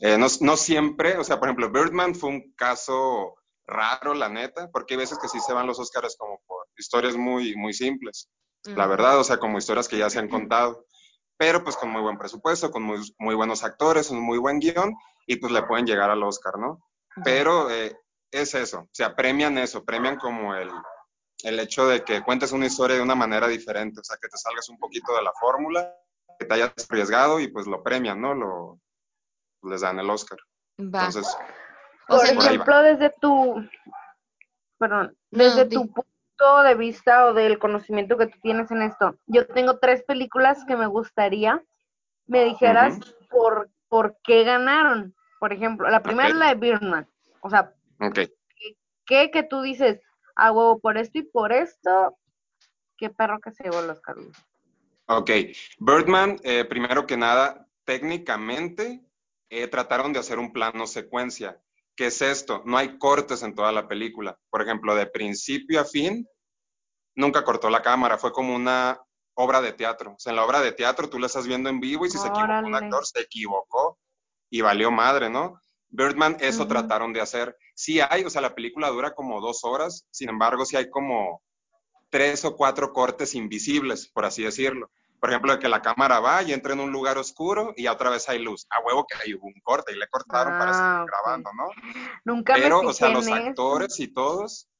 [0.00, 3.34] eh, no, no siempre, o sea, por ejemplo, Birdman fue un caso
[3.66, 7.16] raro, la neta, porque hay veces que sí se van los Oscars como por historias
[7.16, 8.30] muy, muy simples,
[8.64, 10.86] la verdad, o sea, como historias que ya se han contado,
[11.36, 14.94] pero pues con muy buen presupuesto, con muy, muy buenos actores, un muy buen guion,
[15.26, 16.82] y pues le pueden llegar al Oscar, ¿no?
[17.24, 17.96] Pero eh,
[18.30, 20.70] es eso, o sea, premian eso, premian como el,
[21.44, 24.36] el hecho de que cuentes una historia de una manera diferente, o sea, que te
[24.36, 25.94] salgas un poquito de la fórmula,
[26.38, 28.34] que te hayas arriesgado y pues lo premian, ¿no?
[28.34, 28.80] Lo,
[29.62, 30.38] les dan el Oscar.
[30.78, 31.06] Va.
[31.06, 31.26] Entonces,
[32.08, 33.68] O Por sea, por ahí ejemplo, desde tu,
[34.78, 35.76] perdón, No, desde di.
[35.76, 40.02] tu punto de vista o del conocimiento que tú tienes en esto, yo tengo tres
[40.04, 41.62] películas que me gustaría
[42.30, 42.96] me dijeras
[43.28, 45.14] por, por qué ganaron.
[45.40, 47.08] Por ejemplo, la primera es la de Birdman.
[47.40, 48.18] O sea, ok.
[49.06, 50.00] ¿qué que tú dices?
[50.36, 52.16] A huevo por esto y por esto.
[52.96, 54.36] Qué perro que se llevó los Carlos.
[55.06, 55.30] Ok,
[55.78, 59.04] Birdman, eh, primero que nada, técnicamente
[59.48, 61.60] eh, trataron de hacer un plano secuencia.
[61.96, 62.62] ¿Qué es esto?
[62.64, 64.38] No hay cortes en toda la película.
[64.48, 66.26] Por ejemplo, de principio a fin,
[67.16, 69.00] nunca cortó la cámara, fue como una
[69.34, 70.12] obra de teatro.
[70.12, 72.18] O sea, en la obra de teatro tú la estás viendo en vivo y si
[72.18, 73.98] se equivocó un actor, se equivocó
[74.48, 75.60] y valió madre, ¿no?
[75.90, 77.56] Birdman, eso trataron de hacer.
[77.74, 81.42] Sí hay, o sea, la película dura como dos horas, sin embargo, sí hay como
[82.10, 84.90] tres o cuatro cortes invisibles, por así decirlo.
[85.20, 88.08] Por ejemplo, de que la cámara va y entra en un lugar oscuro y otra
[88.08, 88.66] vez hay luz.
[88.70, 91.68] A huevo que hay un corte y le cortaron para seguir ah, grabando, ¿no?
[92.24, 94.70] Nunca Pero, me o sea, los actores y todos,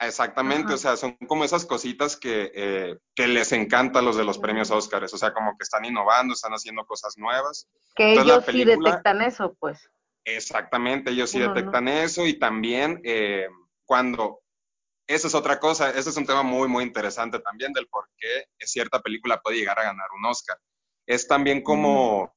[0.00, 4.24] exactamente, o sea, son como esas cositas que, eh, que les encanta a los de
[4.24, 5.14] los premios Oscars.
[5.14, 7.68] O sea, como que están innovando, están haciendo cosas nuevas.
[7.94, 9.88] Que ellos sí detectan eso, pues.
[10.24, 13.46] Exactamente, ellos sí detectan eso y también eh,
[13.84, 14.40] cuando
[15.06, 18.46] esa es otra cosa, ese es un tema muy, muy interesante también del por qué
[18.60, 20.58] cierta película puede llegar a ganar un Oscar.
[21.06, 22.34] Es también como,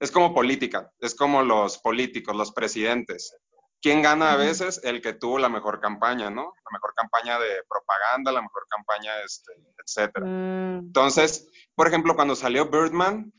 [0.00, 3.36] es como política, es como los políticos, los presidentes.
[3.80, 4.80] ¿Quién gana a veces?
[4.82, 6.42] El que tuvo la mejor campaña, ¿no?
[6.42, 10.26] La mejor campaña de propaganda, la mejor campaña, este, etcétera.
[10.26, 10.78] Mm.
[10.86, 13.32] Entonces, por ejemplo, cuando salió Birdman,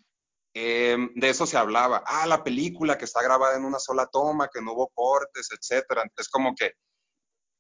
[0.54, 2.04] em, de eso se hablaba.
[2.06, 6.04] Ah, la película que está grabada en una sola toma, que no hubo cortes, etcétera.
[6.18, 6.74] Es como que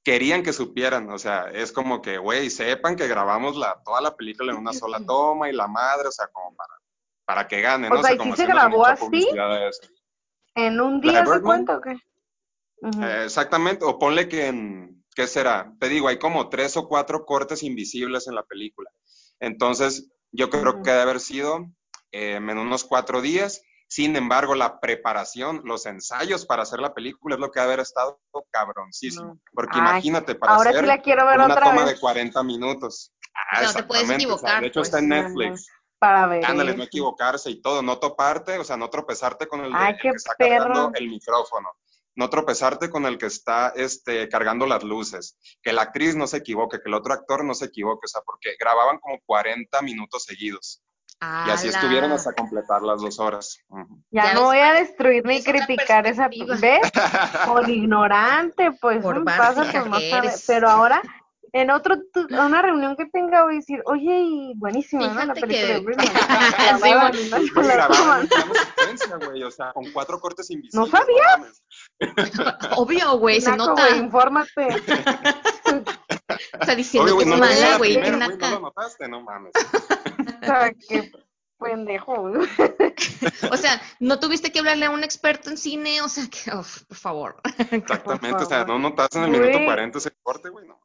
[0.03, 4.15] querían que supieran, o sea, es como que, güey, sepan que grabamos la, toda la
[4.15, 6.73] película en una sola toma y la madre, o sea, como para,
[7.25, 7.99] para que ganen, ¿no?
[7.99, 9.27] O sea, ¿y se grabó así?
[10.55, 11.91] ¿En un día se cuenta o qué?
[13.01, 15.73] Eh, exactamente, o ponle que en, ¿qué será?
[15.77, 18.89] Te digo, hay como tres o cuatro cortes invisibles en la película.
[19.41, 21.65] Entonces, yo creo que debe haber sido
[22.11, 27.35] em, en unos cuatro días sin embargo, la preparación, los ensayos para hacer la película
[27.35, 28.19] es lo que ha haber estado
[28.51, 29.39] cabroncísimo.
[29.53, 31.95] Porque imagínate, para ahora hacer sí la quiero ver una otra toma vez.
[31.95, 33.13] de 40 minutos.
[33.33, 34.61] Ah, no te puedes equivocar.
[34.61, 35.23] de hecho, está en pues.
[35.23, 35.67] Netflix.
[35.99, 36.45] Para ver.
[36.45, 40.09] Ándale, no equivocarse y todo, no toparte, o sea, no tropezarte con el, Ay, que
[40.09, 41.71] está cargando el micrófono,
[42.15, 46.37] no tropezarte con el que está este, cargando las luces, que la actriz no se
[46.37, 50.23] equivoque, que el otro actor no se equivoque, o sea, porque grababan como 40 minutos
[50.23, 50.83] seguidos
[51.19, 53.57] y así estuvieron hasta completar las dos horas.
[54.11, 56.91] Ya, no voy a destruir ni criticar esa, ¿ves?
[57.47, 60.31] Por ignorante, pues, Por pasa por no saber.
[60.45, 61.01] Pero ahora,
[61.53, 61.95] en otro,
[62.29, 65.25] una reunión que tenga, voy a decir, oye, y buenísima, ¿no?
[65.25, 65.79] La película de
[69.25, 70.91] güey, o sea, con cuatro cortes invisibles.
[70.91, 71.63] ¿No sabías?
[72.77, 73.87] Obvio, güey, se nota.
[73.89, 74.67] Wey, infórmate.
[76.59, 77.97] o sea, diciendo Obvio, que es mala, güey.
[77.97, 79.53] No lo notaste, no mames.
[80.89, 81.11] qué
[81.59, 82.13] pendejo.
[83.51, 86.97] o sea, no tuviste que hablarle a un experto en cine, o sea, que, por
[86.97, 87.41] favor.
[87.71, 90.79] Exactamente, o sea, no notaste en el minuto 40 ese corte, güey, no.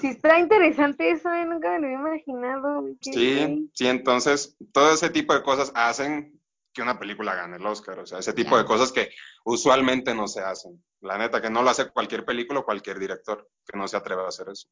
[0.00, 1.44] sí, está interesante eso, ¿eh?
[1.46, 2.84] nunca me lo había imaginado.
[3.00, 6.39] Sí, sí, entonces, todo ese tipo de cosas hacen
[6.72, 9.10] que una película gane el Oscar, o sea, ese tipo de cosas que
[9.44, 10.82] usualmente no se hacen.
[11.00, 14.24] La neta, que no lo hace cualquier película o cualquier director que no se atreva
[14.24, 14.68] a hacer eso.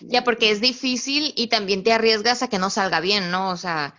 [0.00, 3.50] Ya, porque es difícil y también te arriesgas a que no salga bien, ¿no?
[3.50, 3.94] O sea...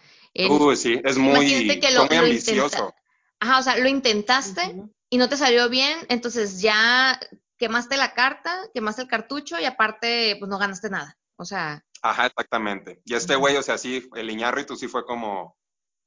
[0.49, 2.93] Uy, sí, es muy, que lo, muy ambicioso.
[3.39, 4.75] Ajá, o sea, lo intentaste
[5.09, 7.19] y no te salió bien, entonces ya
[7.57, 11.17] quemaste la carta, quemaste el cartucho y aparte, pues no ganaste nada.
[11.37, 11.83] O sea...
[12.01, 13.01] Ajá, exactamente.
[13.05, 15.57] Y este güey, o sea, sí, el Iñárritu sí fue como,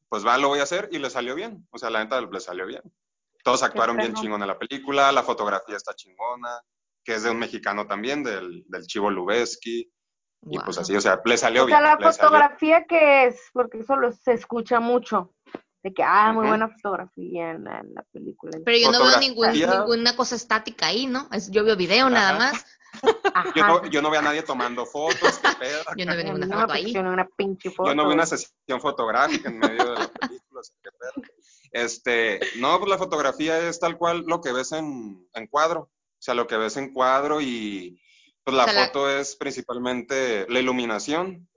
[0.08, 1.66] pues va, lo voy a hacer y le salió bien.
[1.70, 2.82] O sea, la neta le salió bien.
[3.42, 6.60] Todos actuaron bien chingón en la película, la fotografía está chingona,
[7.04, 9.90] que es de un mexicano también, del, del Chivo Lubeski.
[10.50, 11.76] Y pues así, o sea, le salió bien.
[11.76, 15.34] O sea, la fotografía que es, porque eso se escucha mucho,
[15.82, 18.58] de que, ah, muy buena fotografía en la, película.
[18.64, 21.28] Pero yo no veo ninguna cosa estática ahí, ¿no?
[21.32, 22.64] Es, yo veo video nada más.
[23.54, 25.40] Yo no, yo no, veo a nadie tomando fotos,
[25.96, 26.96] Yo no veo ninguna foto ahí.
[26.96, 27.90] Una pinche foto.
[27.90, 31.26] Yo no veo una sesión fotográfica en medio de la película, qué pedo.
[31.70, 35.82] Este, no, pues la fotografía es tal cual lo que ves en, en cuadro.
[35.82, 38.00] O sea, lo que ves en cuadro y
[38.44, 41.48] pues la foto es principalmente la iluminación.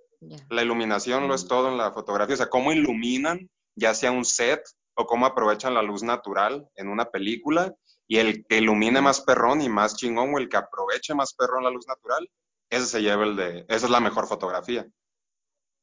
[0.49, 1.47] La iluminación lo es mm.
[1.47, 2.35] todo en la fotografía.
[2.35, 4.61] O sea, cómo iluminan, ya sea un set
[4.95, 7.73] o cómo aprovechan la luz natural en una película.
[8.11, 11.63] Y el que ilumine más perrón y más chingón o el que aproveche más perrón
[11.63, 12.29] la luz natural,
[12.69, 14.85] ese se lleva el de, esa es la mejor fotografía.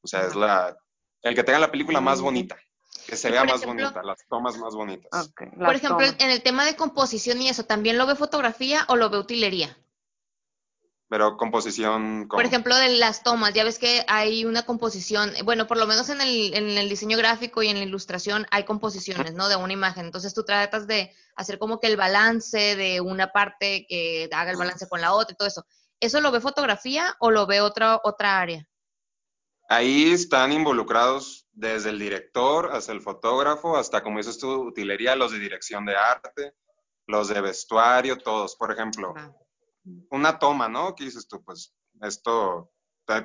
[0.03, 0.77] O sea, es la,
[1.23, 2.59] el que tenga la película más bonita
[3.07, 5.33] que se vea más bonita, las tomas más bonitas.
[5.57, 9.09] por ejemplo, en el tema de composición y eso, ¿también lo ve fotografía o lo
[9.09, 9.79] ve utilería?
[11.09, 12.29] Pero composición...
[12.29, 16.11] Por ejemplo, de las tomas, ya ves que hay una composición, bueno, por lo menos
[16.11, 19.49] en el, en el diseño gráfico y en la ilustración hay composiciones, ¿no?
[19.49, 20.05] De una imagen.
[20.07, 24.59] Entonces tú tratas de hacer como que el balance de una parte que haga el
[24.59, 25.65] balance con la otra y todo eso.
[26.01, 28.69] ¿Eso lo ve fotografía o lo ve otra, otra área?
[29.69, 35.33] Ahí están involucrados desde el director hasta el fotógrafo, hasta como dices tú, utilería, los
[35.33, 36.55] de dirección de arte,
[37.07, 38.57] los de vestuario, todos.
[38.57, 39.15] Por ejemplo,
[40.11, 40.95] una toma, ¿no?
[40.95, 41.43] ¿Qué dices tú?
[41.45, 42.71] Pues esto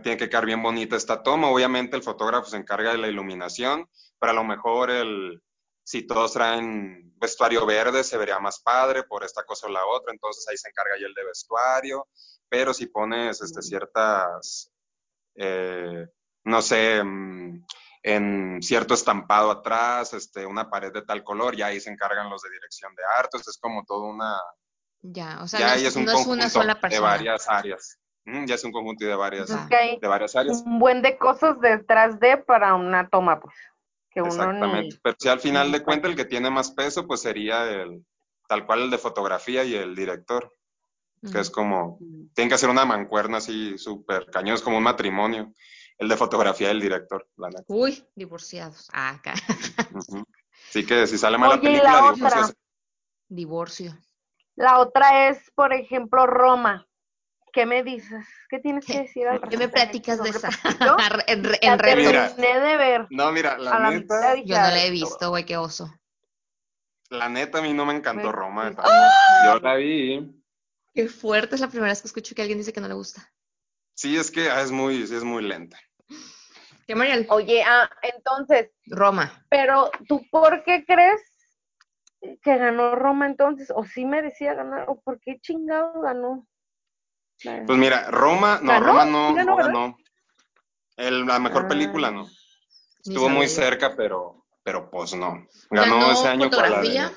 [0.01, 1.49] tiene que quedar bien bonita esta toma.
[1.49, 5.41] Obviamente el fotógrafo se encarga de la iluminación, pero a lo mejor el,
[5.83, 10.13] si todos traen vestuario verde se vería más padre por esta cosa o la otra,
[10.13, 12.07] entonces ahí se encarga ya el de vestuario,
[12.49, 14.71] pero si pones este, ciertas,
[15.35, 16.07] eh,
[16.45, 17.65] no sé, mm,
[18.03, 22.41] en cierto estampado atrás, este, una pared de tal color, ya ahí se encargan los
[22.41, 24.37] de dirección de arte, es como todo una...
[25.03, 26.95] Ya, o sea, no, es, un una sola persona.
[26.95, 27.99] De varias áreas.
[28.25, 30.63] Mm, ya es un conjunto de varias, de varias áreas.
[30.65, 33.53] Un buen de cosas detrás de para una toma, pues.
[34.15, 34.97] Exactamente.
[35.03, 38.05] Pero si al final de cuentas el que tiene más peso, pues sería el
[38.47, 40.53] tal cual el de fotografía y el director.
[41.31, 41.99] Que es como,
[42.33, 45.53] tienen que hacer una mancuerna así súper cañón, es como un matrimonio.
[45.97, 48.89] El de fotografía y el director, la Uy, divorciados.
[48.91, 49.33] Ah, acá.
[50.69, 52.53] Así que si sale mal la película, la
[53.29, 53.97] Divorcio.
[54.55, 56.87] La otra es, por ejemplo, Roma.
[57.51, 58.25] ¿Qué me dices?
[58.49, 60.49] ¿Qué tienes que decir al ¿Qué me platicas de esa?
[61.27, 63.07] en, en terminé de ver.
[63.11, 64.35] No, mira, la, neta.
[64.43, 65.93] yo no la he visto, güey, qué oso.
[67.09, 68.71] La neta, a mí no me encantó Roma.
[69.45, 70.43] Yo la vi.
[70.95, 73.31] Qué fuerte, es la primera vez que escucho que alguien dice que no le gusta.
[73.95, 75.79] Sí, es que ah, es muy, es muy lenta.
[76.87, 77.27] ¿Qué, Mariel?
[77.29, 78.71] Oye, ah, entonces.
[78.87, 79.45] Roma.
[79.49, 81.21] Pero, ¿tú por qué crees
[82.41, 83.71] que ganó Roma entonces?
[83.75, 84.85] ¿O sí merecía ganar?
[84.89, 86.47] ¿O por qué chingado ganó?
[87.65, 89.97] Pues mira, Roma, no, Roma no, ganó.
[90.97, 92.25] la mejor película no.
[92.27, 92.31] Ah.
[93.05, 95.47] Estuvo muy cerca, pero, pero pues no.
[95.69, 97.11] Ganó, ese año fotografía?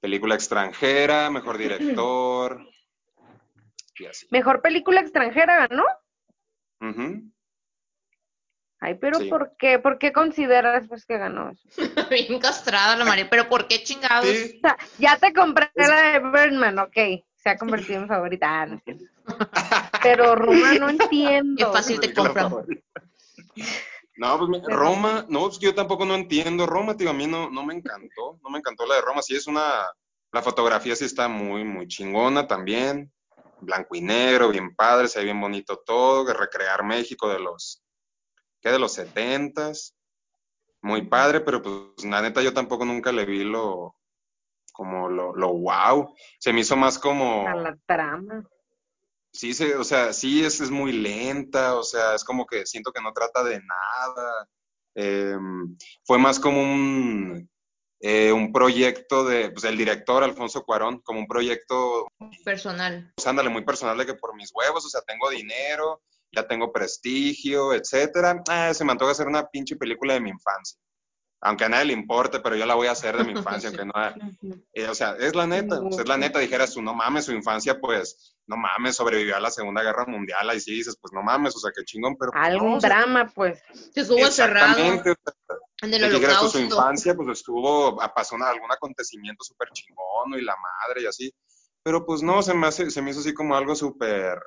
[0.00, 2.66] película extranjera, mejor director.
[4.30, 5.84] Mejor película extranjera ganó.
[8.80, 9.78] Ay, pero ¿por qué?
[9.78, 11.68] ¿Por qué consideras pues que ganó eso?
[12.10, 14.26] Bien castrada la María, pero ¿por qué chingados?
[14.98, 18.62] ya te compré la de Birdman, ok se ha convertido en favorita.
[18.62, 21.56] Ah, Pero Roma no entiendo.
[21.56, 22.52] Qué fácil te compran.
[24.16, 27.64] No, pues Roma, no, pues yo tampoco no entiendo Roma, tío, a mí no, no
[27.64, 29.86] me encantó, no me encantó la de Roma, sí es una,
[30.30, 33.10] la fotografía sí está muy, muy chingona también,
[33.60, 37.82] blanco y negro, bien padre, se ve bien bonito todo, recrear México de los,
[38.60, 38.70] ¿qué?
[38.70, 39.94] De los setentas,
[40.82, 43.96] muy padre, pero pues la neta yo tampoco nunca le vi lo,
[44.72, 46.14] como lo, lo wow.
[46.38, 47.46] Se me hizo más como...
[47.46, 48.44] A la trama.
[49.32, 52.92] Sí, se, o sea, sí es, es muy lenta, o sea, es como que siento
[52.92, 54.48] que no trata de nada.
[54.94, 57.48] Em, fue más como un,
[58.00, 62.08] eh, un proyecto de, pues, del director Alfonso Cuarón, como un proyecto
[62.44, 63.12] personal.
[63.14, 66.72] Pues ándale, muy personal de que por mis huevos, o sea, tengo dinero, ya tengo
[66.72, 68.42] prestigio, etcétera.
[68.48, 70.78] Ah, se me antoja hacer una pinche película de mi infancia
[71.42, 73.84] aunque a nadie le importe, pero yo la voy a hacer de mi infancia, aunque
[73.84, 73.92] no.
[74.72, 77.80] Eh, o sea, es la neta, es la neta, dijeras tú, no mames, su infancia,
[77.80, 81.56] pues, no mames, sobrevivió a la Segunda Guerra Mundial, ahí sí dices, pues no mames,
[81.56, 82.32] o sea, qué chingón, pero.
[82.32, 83.62] Pues, Algún drama, pues.
[83.92, 84.78] Se estuvo encerrado.
[85.82, 86.50] En el holocausto.
[86.50, 91.34] su infancia, pues estuvo, pasó algún acontecimiento súper chingón, y la madre y así.
[91.82, 94.38] Pero pues no, se me, hace, se me hizo así como algo súper,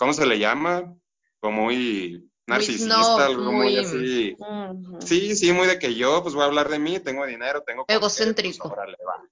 [0.00, 0.96] ¿cómo se le llama?
[1.40, 4.34] Como muy narcisista, algo muy, así.
[5.00, 7.84] Sí, sí, muy de que yo, pues voy a hablar de mí, tengo dinero, tengo...
[7.86, 8.68] Egocéntrico.
[8.68, 9.22] Pues, órale, va.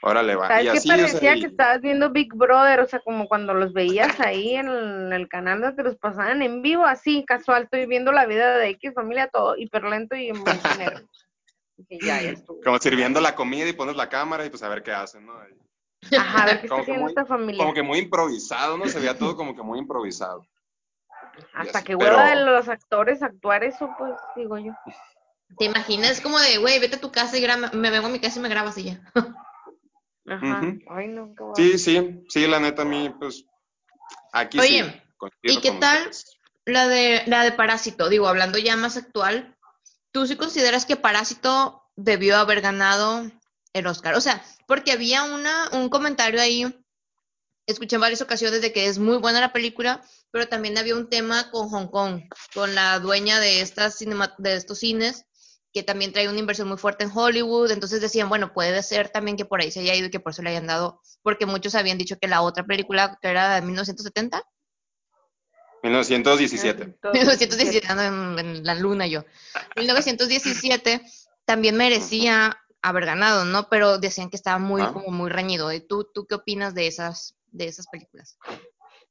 [0.00, 0.48] Órale, va.
[0.48, 2.80] ¿Sabes qué parecía que estabas viendo Big Brother?
[2.80, 4.68] O sea, como cuando los veías ahí en
[5.12, 8.94] el, canal donde los pasaban en vivo, así, casual, estoy viendo la vida de X
[8.94, 11.06] familia, todo hiperlento y en blanco negro.
[12.64, 15.34] Como sirviendo la comida y pones la cámara y pues a ver qué hacen, ¿no?
[16.18, 17.62] Ajá, a ver qué está haciendo esta familia.
[17.62, 18.86] Como que muy improvisado, ¿no?
[18.86, 20.46] Se veía todo como que muy improvisado.
[21.54, 24.72] Hasta que hueva de los actores actuar eso, pues digo yo.
[25.58, 28.20] ¿Te imaginas como de, güey, vete a tu casa y graba, me vengo a mi
[28.20, 29.00] casa y me grabas y ya?
[30.28, 30.60] Ajá.
[30.88, 33.44] Ay, no, sí, sí, sí, la neta a mí, pues,
[34.32, 35.02] aquí Oye,
[35.42, 36.10] ¿y qué tal
[36.64, 38.08] la de, la de Parásito?
[38.08, 39.56] Digo, hablando ya más actual,
[40.10, 43.30] ¿tú sí consideras que Parásito debió haber ganado
[43.78, 44.14] el Oscar?
[44.14, 46.64] O sea, porque había una, un comentario ahí
[47.66, 51.08] escuché en varias ocasiones de que es muy buena la película, pero también había un
[51.08, 52.22] tema con Hong Kong,
[52.54, 55.24] con la dueña de, estas de estos cines,
[55.72, 59.36] que también trae una inversión muy fuerte en Hollywood, entonces decían, bueno, puede ser también
[59.36, 61.74] que por ahí se haya ido y que por eso le hayan dado, porque muchos
[61.74, 64.42] habían dicho que la otra película, que era de 1970.
[65.82, 66.98] 1917.
[67.12, 69.24] 1917, en, en la luna yo.
[69.76, 71.02] 1917
[71.44, 73.68] también merecía haber ganado, ¿no?
[73.68, 75.72] Pero decían que estaba muy, como muy reñido.
[75.72, 78.38] ¿Y tú, tú qué opinas de esas de esas películas?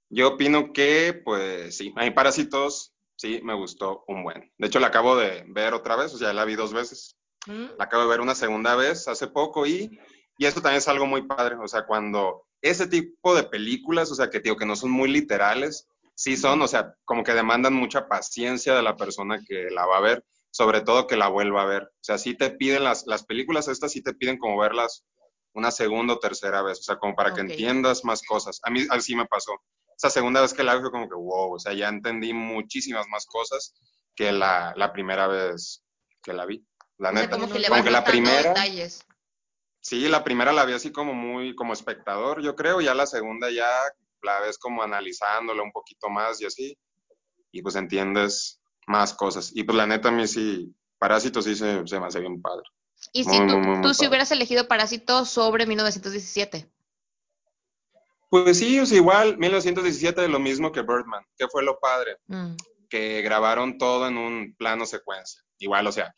[0.10, 4.52] Yo opino que, pues sí, a mí Parásitos sí me gustó un buen.
[4.58, 7.18] De hecho, la acabo de ver otra vez, o sea, la vi dos veces.
[7.48, 7.78] Mm.
[7.78, 10.00] La acabo de ver una segunda vez hace poco y,
[10.38, 14.16] y eso también es algo muy padre, o sea, cuando ese tipo de películas, o
[14.16, 17.74] sea, que digo que no son muy literales, sí son, o sea, como que demandan
[17.74, 20.26] mucha paciencia de la persona que la va a ver,
[20.56, 21.84] sobre todo que la vuelva a ver.
[21.84, 25.04] O sea, sí te piden las, las películas estas, sí te piden como verlas
[25.54, 28.62] una segunda o tercera vez, o sea, como para que entiendas más cosas.
[28.64, 29.52] A mí así me pasó.
[29.98, 33.06] Esa segunda vez que la vi fue como que, wow, o sea, ya entendí muchísimas
[33.10, 33.74] más cosas
[34.16, 35.84] que la, la primera vez
[36.24, 36.66] que la vi.
[37.00, 37.36] La O sea, neta.
[37.38, 39.06] como que le Como vas que la primera- detalles.
[39.82, 43.52] Sí, la primera la vi así como muy como espectador, yo creo, ya la segunda
[43.52, 43.70] ya
[44.22, 46.78] la ves como analizándola un poquito más y así,
[47.52, 49.52] y pues entiendes más cosas.
[49.56, 52.64] Y pues la neta a mí sí, Parásitos sí se, se me hace bien padre.
[53.14, 54.10] Y si Muy, tú, muy, muy, muy tú si padre.
[54.10, 56.70] hubieras elegido Parásito sobre 1917.
[58.30, 62.56] Pues sí, sea, igual 1917 lo mismo que Birdman, que fue lo padre, Mm,
[62.90, 65.42] que grabaron todo en un plano secuencia.
[65.60, 66.14] Igual, o sea,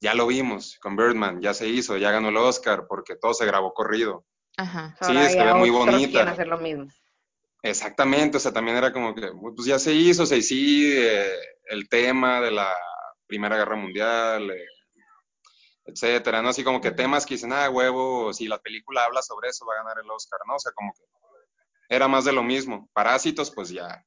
[0.00, 3.46] ya lo vimos con Birdman, ya se hizo, ya ganó el Oscar porque todo se
[3.46, 4.24] grabó corrido.
[4.56, 4.96] Ajá.
[5.00, 6.22] Sí, Ahora se ve muy bonita.
[6.30, 6.86] hacer lo mismo.
[7.70, 10.92] Exactamente, o sea, también era como que, pues ya se hizo, o sea, y sí,
[10.96, 11.32] eh,
[11.66, 12.72] el tema de la
[13.26, 14.66] Primera Guerra Mundial, eh,
[15.84, 16.50] etcétera, ¿no?
[16.50, 19.74] Así como que temas que dicen, ah, huevo, si la película habla sobre eso, va
[19.74, 20.54] a ganar el Oscar, ¿no?
[20.54, 21.02] O sea, como que
[21.88, 22.88] era más de lo mismo.
[22.92, 24.04] Parásitos, pues ya,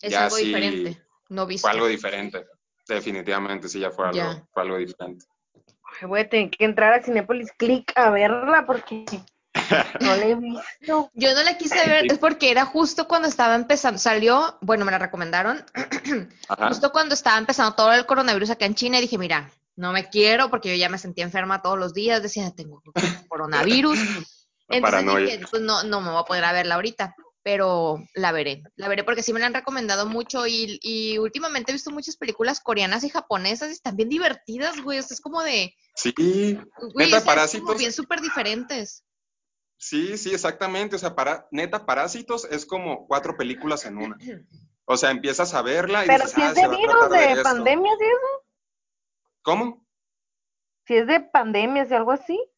[0.00, 1.02] Es Ya algo sí, diferente.
[1.28, 1.62] No visto.
[1.66, 2.46] fue algo diferente.
[2.88, 4.46] Definitivamente, sí, ya fue algo, Ya.
[4.52, 5.24] fue algo diferente.
[5.54, 9.04] Ay, Voy a tener que entrar a Cinepolis Click a verla porque
[10.00, 11.10] no la he visto.
[11.14, 14.92] Yo no la quise ver, es porque era justo cuando estaba empezando, salió, bueno, me
[14.92, 15.64] la recomendaron,
[16.48, 16.68] Ajá.
[16.68, 20.08] justo cuando estaba empezando todo el coronavirus acá en China y dije, mira, no me
[20.08, 22.82] quiero porque yo ya me sentía enferma todos los días, decía, tengo
[23.28, 23.98] coronavirus.
[24.68, 28.62] Entonces dije, pues no, no me voy a poder a verla ahorita, pero la veré,
[28.76, 32.16] la veré porque sí me la han recomendado mucho y, y últimamente he visto muchas
[32.16, 36.14] películas coreanas y japonesas y están bien divertidas, güey, o sea, es como de, Sí,
[36.14, 37.78] güey, o sea, es como Parásitos.
[37.78, 39.04] bien súper diferentes.
[39.82, 40.96] Sí, sí, exactamente.
[40.96, 44.16] O sea, para, neta, Parásitos es como cuatro películas en una.
[44.84, 47.42] O sea, empiezas a verla y Pero dices, si ah, es se de virus, de,
[47.44, 48.44] pandemias y eso.
[49.42, 49.86] ¿Cómo?
[50.88, 52.52] Si es de pandemias y algo así.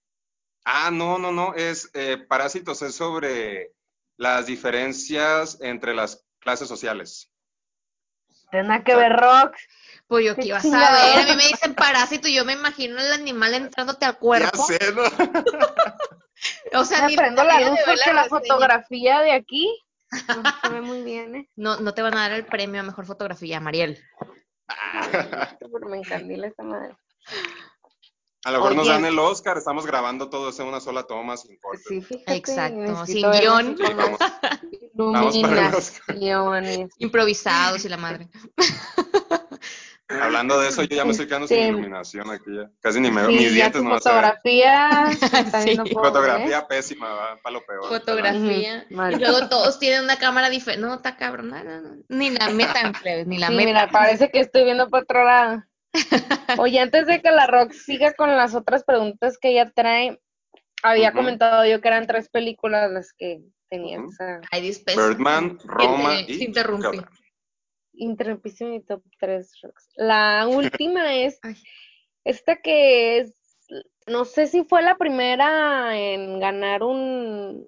[0.64, 3.74] Ah, no, no, no, es eh, Parásitos es sobre
[4.16, 7.30] las diferencias entre las clases sociales.
[8.50, 9.60] Tendrá que O sea, ver Rox.
[10.06, 12.54] Pues yo Qué qué ibas a ver, a mí me dicen parásito y yo me
[12.54, 14.66] imagino el animal entrándote al cuerpo.
[14.68, 15.02] Ya sé, ¿no?
[16.74, 19.76] O sea, Me ni prendo la luz porque la fotografía de aquí
[20.28, 21.50] no se ve muy bien, ¿eh?
[21.56, 24.02] No, no te van a dar el premio a mejor fotografía, Mariel.
[25.60, 26.96] Pero me encandila esta madre.
[28.44, 31.36] A lo mejor nos dan el Oscar, estamos grabando todo eso en una sola toma
[31.38, 31.82] sin corte.
[31.88, 32.34] Sí, fíjate.
[32.36, 33.76] Exacto, sin guion.
[34.92, 36.16] Vamos para el Oscar.
[36.16, 36.64] iluminación
[36.98, 38.28] y- Improvisados y la madre.
[40.22, 42.70] Hablando de eso, yo ya me estoy quedando sin iluminación aquí ya.
[42.80, 43.30] Casi ni me veo.
[43.30, 45.06] Sí, Mis dientes no fotografía
[45.64, 45.76] Sí.
[45.92, 46.66] Fotografía ¿eh?
[46.68, 47.88] pésima, va, para lo peor.
[47.88, 48.86] Fotografía.
[48.88, 50.86] Y luego todos tienen una cámara diferente.
[50.86, 51.50] No, está cabrón.
[51.50, 51.96] No, no, no.
[52.08, 52.46] Ni la
[53.02, 53.66] plebes, ni la Sí, metan.
[53.74, 55.62] mira, parece que estoy viendo por otro lado.
[56.58, 60.20] Oye, antes de que la Rox siga con las otras preguntas que ella trae,
[60.82, 65.08] había comentado yo que eran tres películas las que tenía esa Ay, dispensa.
[65.08, 66.52] Birdman, Roma y...
[67.96, 69.88] interrumpiste mi top 3, Rox.
[69.96, 70.46] La
[70.88, 71.56] última es Ay.
[72.24, 73.34] esta que es,
[74.06, 77.66] no sé si fue la primera en ganar un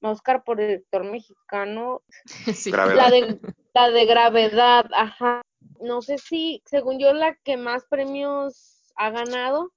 [0.00, 2.02] Oscar por director mexicano,
[2.54, 2.70] Sí.
[2.70, 3.38] La de,
[3.74, 5.42] la de gravedad, ajá.
[5.80, 9.72] No sé si, según yo, la que más premios ha ganado,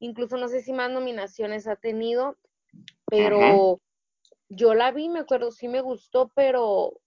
[0.00, 2.36] incluso no sé si más nominaciones ha tenido,
[3.06, 3.80] pero
[4.48, 7.00] yo la vi, me acuerdo, sí me gustó, pero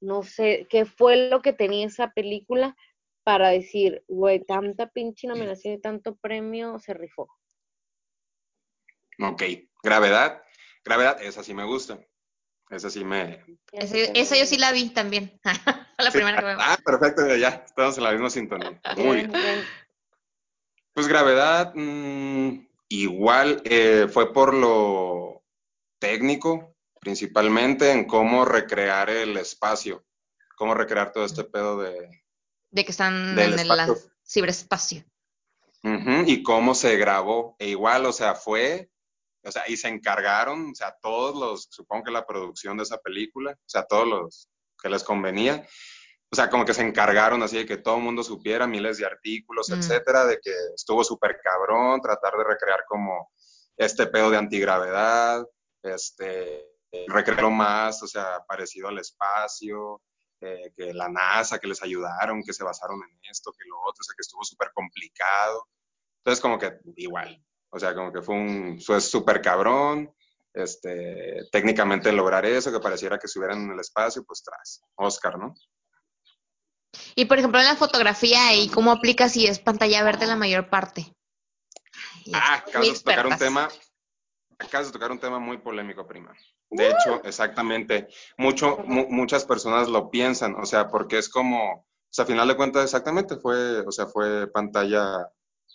[0.00, 2.76] no sé qué fue lo que tenía esa película
[3.24, 7.28] para decir, güey, tanta pinche nominación y tanto premio se rifó.
[9.22, 9.42] Ok,
[9.82, 10.42] Gravedad.
[10.84, 11.98] Gravedad, esa sí me gusta.
[12.70, 13.44] Esa sí me...
[13.72, 15.38] Ese- esa yo sí la vi también.
[15.96, 16.18] Fue la Sí.
[16.18, 16.56] primera que veo.
[16.58, 18.80] Ah, perfecto, ya, estamos en la misma sintonía.
[18.96, 19.32] Muy bien.
[19.32, 19.66] Bien, bien.
[20.94, 25.42] Pues Gravedad, mm, igual eh, fue por lo
[25.98, 26.69] técnico,
[27.00, 30.04] principalmente en cómo recrear el espacio,
[30.56, 32.22] cómo recrear todo este pedo de...
[32.70, 33.96] De que están en el espacio.
[34.24, 35.04] ciberespacio.
[35.82, 37.56] Y cómo se grabó.
[37.58, 38.90] E igual, o sea, fue,
[39.42, 42.98] o sea, y se encargaron, o sea, todos los, supongo que la producción de esa
[42.98, 44.48] película, o sea, todos los
[44.80, 45.66] que les convenía,
[46.30, 49.06] o sea, como que se encargaron así de que todo el mundo supiera, miles de
[49.06, 49.74] artículos, Mm.
[49.74, 53.32] etcétera, de que estuvo súper cabrón, tratar de recrear como
[53.76, 55.44] este pedo de antigravedad,
[55.82, 56.66] este,
[57.08, 60.02] recrearlo más, o sea, parecido al espacio,
[60.40, 64.00] eh, que la NASA, que les ayudaron, que se basaron en esto, que lo otro,
[64.00, 65.68] o sea, que estuvo súper complicado.
[66.18, 70.12] Entonces, como que igual, o sea, como que fue un, fue súper cabrón.
[70.52, 75.54] este, técnicamente lograr eso, que pareciera que estuvieran en el espacio, pues tras Oscar, ¿no?
[77.14, 80.68] Y por ejemplo, en la fotografía, ¿y cómo aplica si es pantalla verde la mayor
[80.68, 81.14] parte?
[82.32, 83.68] ah, acabas de tocar un tema,
[84.60, 86.34] acabas de tocar un tema muy polémico, prima.
[86.70, 92.24] De hecho, exactamente, mucho, muchas personas lo piensan, o sea, porque es como, o sea,
[92.24, 95.28] a final de cuentas, exactamente, fue, o sea, fue pantalla,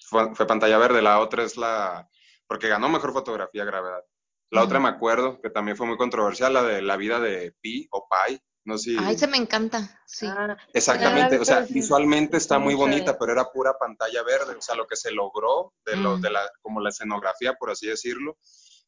[0.09, 2.07] fue, pantalla verde, la otra es la,
[2.47, 4.03] porque ganó mejor fotografía gravedad.
[4.51, 7.89] La otra me acuerdo, que también fue muy controversial, la de la vida de Pi
[7.91, 10.27] o Pi, no sé Ay, se me encanta, sí.
[10.27, 14.75] Ah, Exactamente, o sea, visualmente está muy bonita, pero era pura pantalla verde, o sea,
[14.75, 18.37] lo que se logró de, lo, de la, como la escenografía, por así decirlo,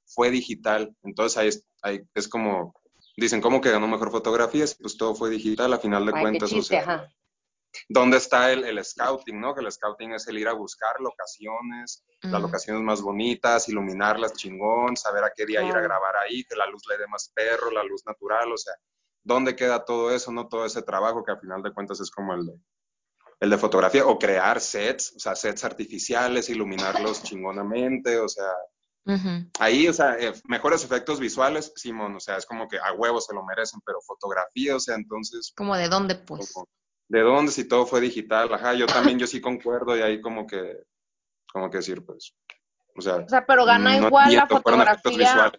[0.08, 0.96] fue digital.
[1.04, 2.74] Entonces ahí es, ahí es como,
[3.16, 4.66] dicen, ¿cómo que ganó mejor fotografía?
[4.80, 6.52] Pues todo fue digital, a final de cuentas.
[6.54, 7.10] o sea,
[7.90, 9.54] ¿Dónde está el, el, scouting, no?
[9.54, 12.44] Que el scouting es el ir a buscar locaciones, las mm.
[12.44, 16.66] locaciones más bonitas, iluminarlas chingón, saber a qué día ir a grabar ahí, que la
[16.66, 18.74] luz le dé más perro, la luz natural, o sea,
[19.28, 20.48] ¿Dónde queda todo eso, no?
[20.48, 22.54] Todo ese trabajo que al final de cuentas es como el de,
[23.42, 28.50] el de fotografía o crear sets, o sea, sets artificiales, iluminarlos chingonamente, o sea,
[29.60, 33.26] ahí, o sea, eh, mejores efectos visuales, Simón, o sea, es como que a huevos
[33.26, 35.54] se lo merecen, pero fotografía, o sea, entonces...
[35.56, 36.54] Como de dónde, pues.
[37.08, 40.46] de dónde, si todo fue digital, ajá, yo también, yo sí concuerdo y ahí como
[40.46, 40.84] que,
[41.52, 42.34] como que decir, pues,
[42.96, 43.16] o sea...
[43.16, 45.52] O sea, pero gana igual la fotografía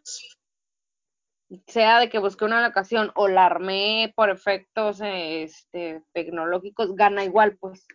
[1.66, 7.57] sea de que busqué una locación o la armé por efectos este, tecnológicos, gana igual,
[7.59, 7.86] pues.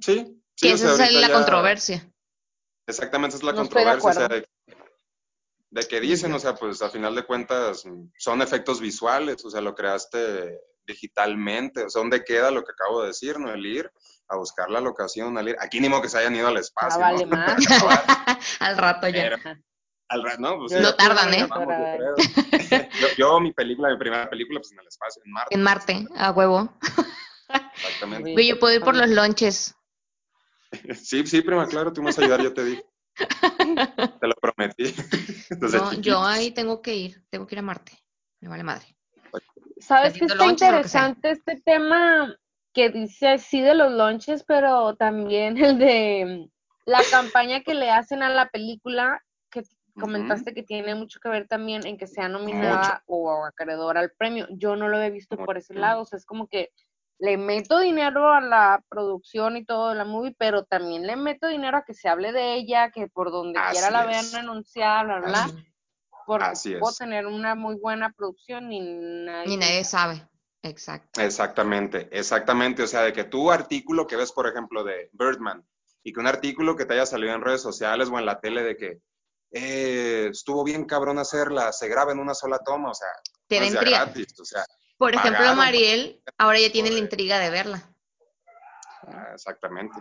[0.00, 0.42] sí.
[0.56, 2.11] que esa es la controversia.
[2.92, 4.28] Exactamente, es la controversia.
[4.28, 4.46] de,
[5.70, 7.84] de, que dicen, o sea, pues a final de cuentas
[8.18, 11.84] son efectos visuales, o sea, lo creaste digitalmente.
[11.84, 13.52] O sea, ¿dónde queda lo que acabo de decir, no?
[13.52, 13.90] El ir
[14.28, 15.56] a buscar la locación, al ir.
[15.60, 17.02] Aquí ni modo que se hayan ido al espacio.
[17.02, 17.56] Ah, vale más.
[18.60, 19.38] al rato ya.
[20.38, 20.58] ¿no?
[20.58, 21.48] Pues, no tardan, ¿eh?
[23.16, 25.54] yo, mi película, mi primera película, pues en el espacio, en Marte.
[25.54, 26.72] En Marte, a huevo.
[27.74, 28.34] Exactamente.
[28.34, 29.74] Oye, yo puedo ir por los lonches.
[30.96, 32.84] Sí, sí, prima, claro, tú me vas a ayudar, yo te dije.
[34.20, 34.84] te lo prometí.
[35.60, 37.92] no, yo ahí tengo que ir, tengo que ir a Marte.
[38.40, 38.86] Me vale madre.
[39.78, 42.36] ¿Sabes qué está interesante este tema
[42.72, 46.48] que dice sí de los lonches, pero también el de
[46.84, 49.62] la campaña que le hacen a la película que
[49.94, 54.46] comentaste que tiene mucho que ver también en que sea nominada o acreedora al premio.
[54.50, 56.70] Yo no lo he visto por ese lado, o sea, es como que
[57.22, 61.46] le meto dinero a la producción y todo de la movie, pero también le meto
[61.46, 65.20] dinero a que se hable de ella, que por donde quiera la vean anunciar, bla,
[65.20, 65.50] bla,
[66.26, 69.46] porque puedo tener una muy buena producción y nadie...
[69.46, 70.28] Ni nadie sabe.
[70.64, 71.20] Exacto.
[71.20, 72.82] Exactamente, exactamente.
[72.82, 75.64] O sea, de que tu artículo que ves, por ejemplo, de Birdman,
[76.02, 78.64] y que un artículo que te haya salido en redes sociales o en la tele
[78.64, 78.98] de que
[79.52, 83.10] eh, estuvo bien cabrón hacerla, se graba en una sola toma, o sea,
[83.46, 84.64] te da Gratis, o sea,
[85.02, 87.92] Por ejemplo, Mariel ahora ya tiene la intriga de verla.
[89.08, 90.00] Ah, exactamente.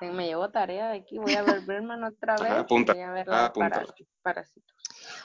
[0.00, 2.66] me llevo tarea de aquí, voy a ver Berman otra vez.
[2.68, 3.86] voy a verla para,
[4.20, 4.74] parásitos.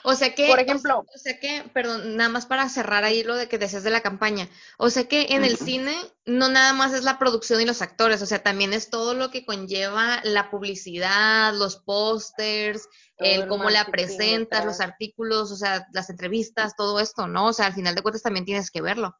[0.04, 3.34] O sea que, por ejemplo, o sea que, perdón, nada más para cerrar ahí lo
[3.34, 4.48] de que decías de la campaña.
[4.76, 8.22] O sea que en el cine no nada más es la producción y los actores,
[8.22, 12.88] o sea, también es todo lo que conlleva la publicidad, los pósters,
[13.18, 17.46] el cómo la presentas, los artículos, o sea, las entrevistas, todo esto, ¿no?
[17.46, 19.16] O sea, al final de cuentas también tienes que verlo.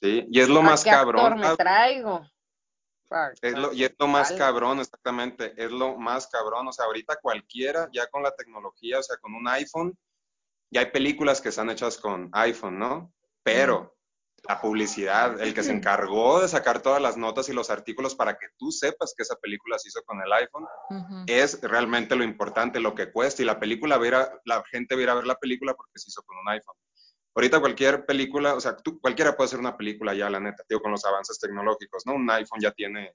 [0.00, 1.38] Sí, y es lo más cabrón.
[1.40, 2.22] me traigo?
[3.42, 6.68] Es lo, y es lo más cabrón, exactamente, es lo más cabrón.
[6.68, 9.98] O sea, ahorita cualquiera, ya con la tecnología, o sea, con un iPhone,
[10.70, 13.12] ya hay películas que están hechas con iPhone, ¿no?
[13.42, 13.96] Pero
[14.48, 18.34] la publicidad, el que se encargó de sacar todas las notas y los artículos para
[18.34, 20.66] que tú sepas que esa película se hizo con el iPhone,
[21.26, 23.42] es realmente lo importante, lo que cuesta.
[23.42, 23.98] Y la película,
[24.44, 26.76] la gente va a ir a ver la película porque se hizo con un iPhone.
[27.34, 30.82] Ahorita cualquier película, o sea, tú, cualquiera puede hacer una película ya, la neta, digo,
[30.82, 32.14] con los avances tecnológicos, ¿no?
[32.14, 33.14] Un iPhone ya tiene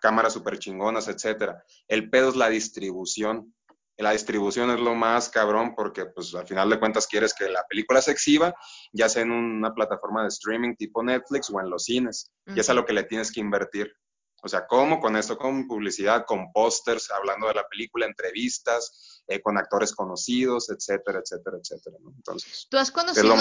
[0.00, 1.62] cámaras súper chingonas, etcétera.
[1.88, 3.54] El pedo es la distribución.
[3.98, 7.64] La distribución es lo más cabrón porque, pues, al final de cuentas quieres que la
[7.68, 8.54] película se exhiba,
[8.92, 12.30] ya sea en una plataforma de streaming tipo Netflix o en los cines.
[12.46, 13.92] Y es a lo que le tienes que invertir.
[14.40, 15.00] O sea, ¿cómo?
[15.00, 20.70] Con esto, con publicidad, con pósters, hablando de la película, entrevistas, eh, con actores conocidos,
[20.70, 21.96] etcétera, etcétera, etcétera.
[22.14, 23.34] Entonces, ¿tú has conocido,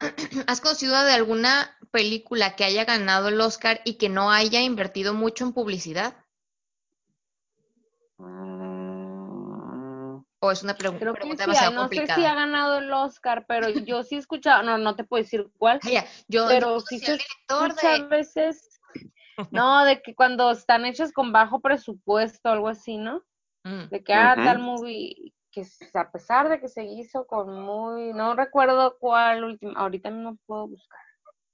[0.48, 5.14] ¿has conocido de alguna película que haya ganado el Oscar y que no haya invertido
[5.14, 6.16] mucho en publicidad?
[8.18, 8.51] Mm.
[10.44, 13.68] ¿O es una pregunta, Creo que demasiado no sé si ha ganado el Oscar, pero
[13.68, 17.16] yo sí he escuchado, no, no te puedo decir cuál, ah, yo, pero sí se
[17.48, 18.80] muchas veces
[19.50, 23.22] no, de que cuando están hechas con bajo presupuesto, algo así, ¿no?
[23.64, 23.88] Mm.
[23.90, 25.64] De que, ah, tal movie, que
[25.94, 30.68] a pesar de que se hizo con muy, no recuerdo cuál último, ahorita no puedo
[30.68, 31.00] buscar.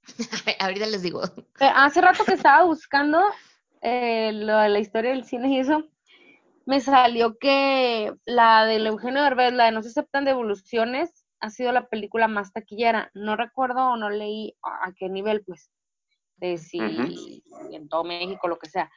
[0.59, 1.21] ahorita les digo.
[1.59, 3.21] Hace rato que estaba buscando
[3.81, 5.87] eh, la historia del cine y eso,
[6.69, 11.71] me salió que la del Eugenio Derbez, la de No se aceptan devoluciones, ha sido
[11.71, 13.09] la película más taquillera.
[13.15, 15.71] No recuerdo o no leí a, qué nivel, pues,
[16.37, 16.79] de si
[17.71, 18.87] en todo México, lo que sea.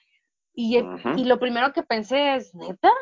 [0.53, 0.77] Y,
[1.17, 2.93] y lo primero que pensé es, ¿neta?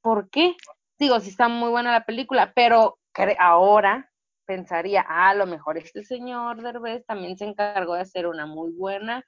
[0.00, 0.56] ¿Por qué?
[0.98, 2.98] Digo, sí está muy buena la película, pero
[3.38, 4.10] ahora
[4.46, 8.72] pensaría, ah, a lo mejor este señor Derbez también se encargó de hacer una muy
[8.72, 9.22] buena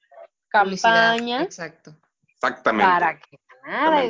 [0.49, 1.43] campaña.
[1.43, 1.95] Exacto.
[2.29, 2.91] Exactamente.
[2.91, 4.05] Para que ganara.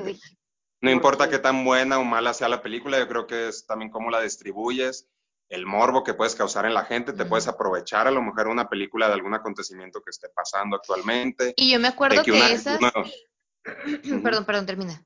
[0.85, 3.91] No importa qué tan buena o mala sea la película, yo creo que es también
[3.91, 5.09] cómo la distribuyes,
[5.49, 8.69] el morbo que puedes causar en la gente, te puedes aprovechar a lo mejor una
[8.69, 11.55] película de algún acontecimiento que esté pasando actualmente.
[11.57, 12.79] Y yo me acuerdo que, esas...
[14.23, 15.03] perdón, perdón, termina.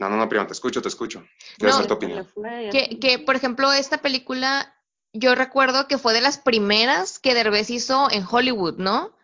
[0.00, 1.24] No, no, no, prima, te escucho, te escucho.
[1.56, 2.28] Quiero no, tu opinión.
[2.72, 4.74] Que, que, por ejemplo, esta película,
[5.12, 9.15] yo recuerdo que fue de las primeras que Derbez hizo en Hollywood, ¿no?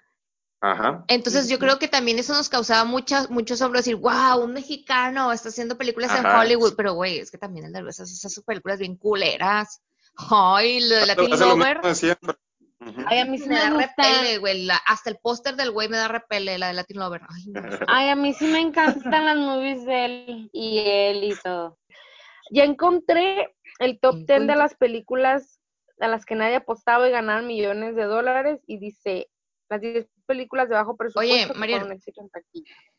[0.63, 1.05] Ajá.
[1.09, 5.33] Entonces yo creo que también eso nos causaba mucha, mucho asombro decir, wow, un mexicano
[5.33, 8.79] está haciendo películas en Hollywood, pero güey, es que también el Derbez hace esas películas
[8.79, 9.83] bien culeras.
[10.31, 11.81] Ay, lo de Latin Lover.
[13.07, 14.69] Ay, a mí sí me, da repele, güey.
[14.87, 17.23] hasta el póster del güey me da repele, la de Latin Lover.
[17.89, 21.77] Ay, a mí sí me encantan las movies de él y él y todo.
[22.53, 25.61] Ya encontré el top 10 de las películas
[25.99, 29.29] a las que nadie apostaba y ganaron millones de dólares y dice
[29.69, 31.87] las 10 películas de bajo presupuesto Oye, María,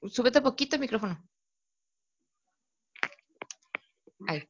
[0.07, 1.21] súbete poquito el micrófono.
[4.27, 4.47] Ahí.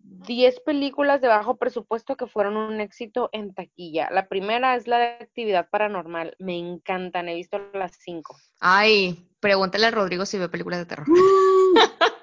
[0.00, 4.08] 10 películas de bajo presupuesto que fueron un éxito en taquilla.
[4.10, 6.34] La primera es la de actividad paranormal.
[6.38, 8.36] Me encantan, he visto las cinco.
[8.60, 11.06] Ay, pregúntale a Rodrigo si ve películas de terror.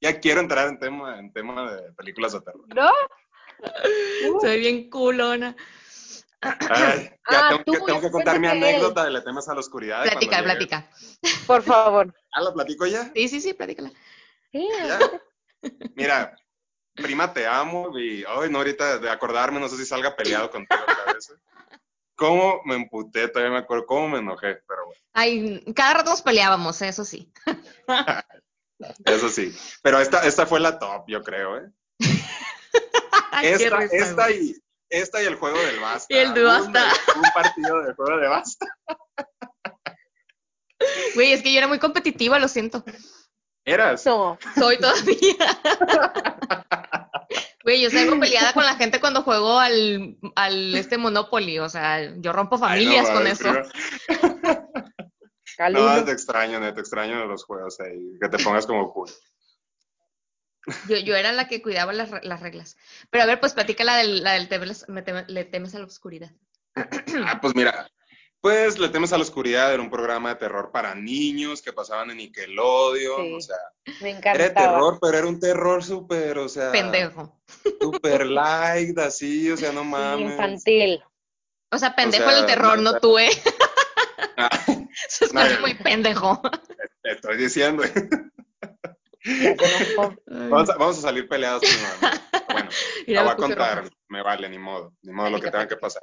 [0.00, 2.64] ya, quiero entrar en tema, en tema de películas de terror.
[2.74, 2.90] ¿No?
[4.40, 5.56] Soy bien culona.
[6.42, 10.02] Ay, ya ah, tengo, que, contar mi anécdota de Le temas a la oscuridad.
[10.02, 10.90] Platica, platica.
[11.46, 12.14] Por favor.
[12.32, 13.10] ¿Ah, lo platico ya?
[13.14, 13.90] Sí, sí, sí, platícala.
[15.94, 16.34] Mira,
[16.94, 20.82] prima, te amo y hoy no ahorita de acordarme, no sé si salga peleado contigo
[20.82, 21.30] otra vez.
[21.30, 21.34] ¿eh?
[22.16, 23.28] ¿Cómo me emputé?
[23.28, 25.00] Todavía me acuerdo cómo me enojé, pero bueno.
[25.12, 27.32] Ay, cada rato nos peleábamos, eso sí.
[29.04, 29.54] eso sí.
[29.82, 31.70] Pero esta, esta fue la top, yo creo, ¿eh?
[33.42, 34.54] esta, esta y,
[34.90, 36.12] esta y el juego del basta.
[36.12, 36.92] Y el de basta.
[37.16, 38.66] Un, partido del juego de basta.
[41.14, 42.82] Güey, es que yo era muy competitiva, lo siento.
[43.66, 44.06] ¿Eras?
[44.06, 45.16] No, soy todavía.
[47.62, 52.16] Güey, yo salgo peleada con la gente cuando juego al, al este Monopoly, o sea,
[52.16, 53.52] yo rompo familias con eso.
[55.70, 59.10] no, te extraño, te extraño de los juegos ahí, que te pongas como cool.
[60.88, 62.76] Yo, yo era la que cuidaba las, las reglas.
[63.10, 64.48] Pero a ver, pues platica la del, la del
[65.28, 66.32] le temes a la oscuridad.
[66.74, 67.90] Ah, pues mira,
[68.40, 72.10] pues Le temes a la oscuridad era un programa de terror para niños que pasaban
[72.10, 73.56] en Nickelodeon, o sea,
[74.00, 74.44] me encantaba.
[74.44, 77.42] era terror, pero era un terror súper, o sea, pendejo.
[77.80, 80.30] Súper light, así, o sea, no mames.
[80.30, 81.02] Infantil.
[81.70, 83.30] O sea, pendejo el terror, no, tú, ¿eh?
[84.36, 84.48] Ah,
[85.08, 86.40] Eso es muy pendejo.
[87.02, 87.82] Te estoy diciendo.
[90.26, 91.62] Vamos, a, vamos, a, salir peleados.
[92.50, 92.68] Bueno,
[93.06, 96.02] la voy a contar, me vale, ni modo, ni modo lo que tenga que pasar.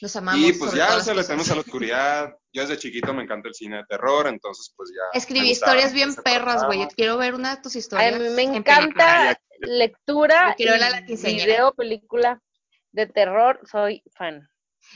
[0.00, 0.40] Los amamos.
[0.40, 2.34] Y pues ya se le tenemos a la oscuridad.
[2.52, 5.18] Yo desde chiquito me encanta el cine de terror, entonces pues ya.
[5.18, 6.86] Escribí historias bien perras, güey.
[6.94, 8.14] Quiero ver una de tus historias.
[8.14, 12.40] A mí me encanta lectura, quiero la video, película
[12.92, 14.48] de terror, soy fan.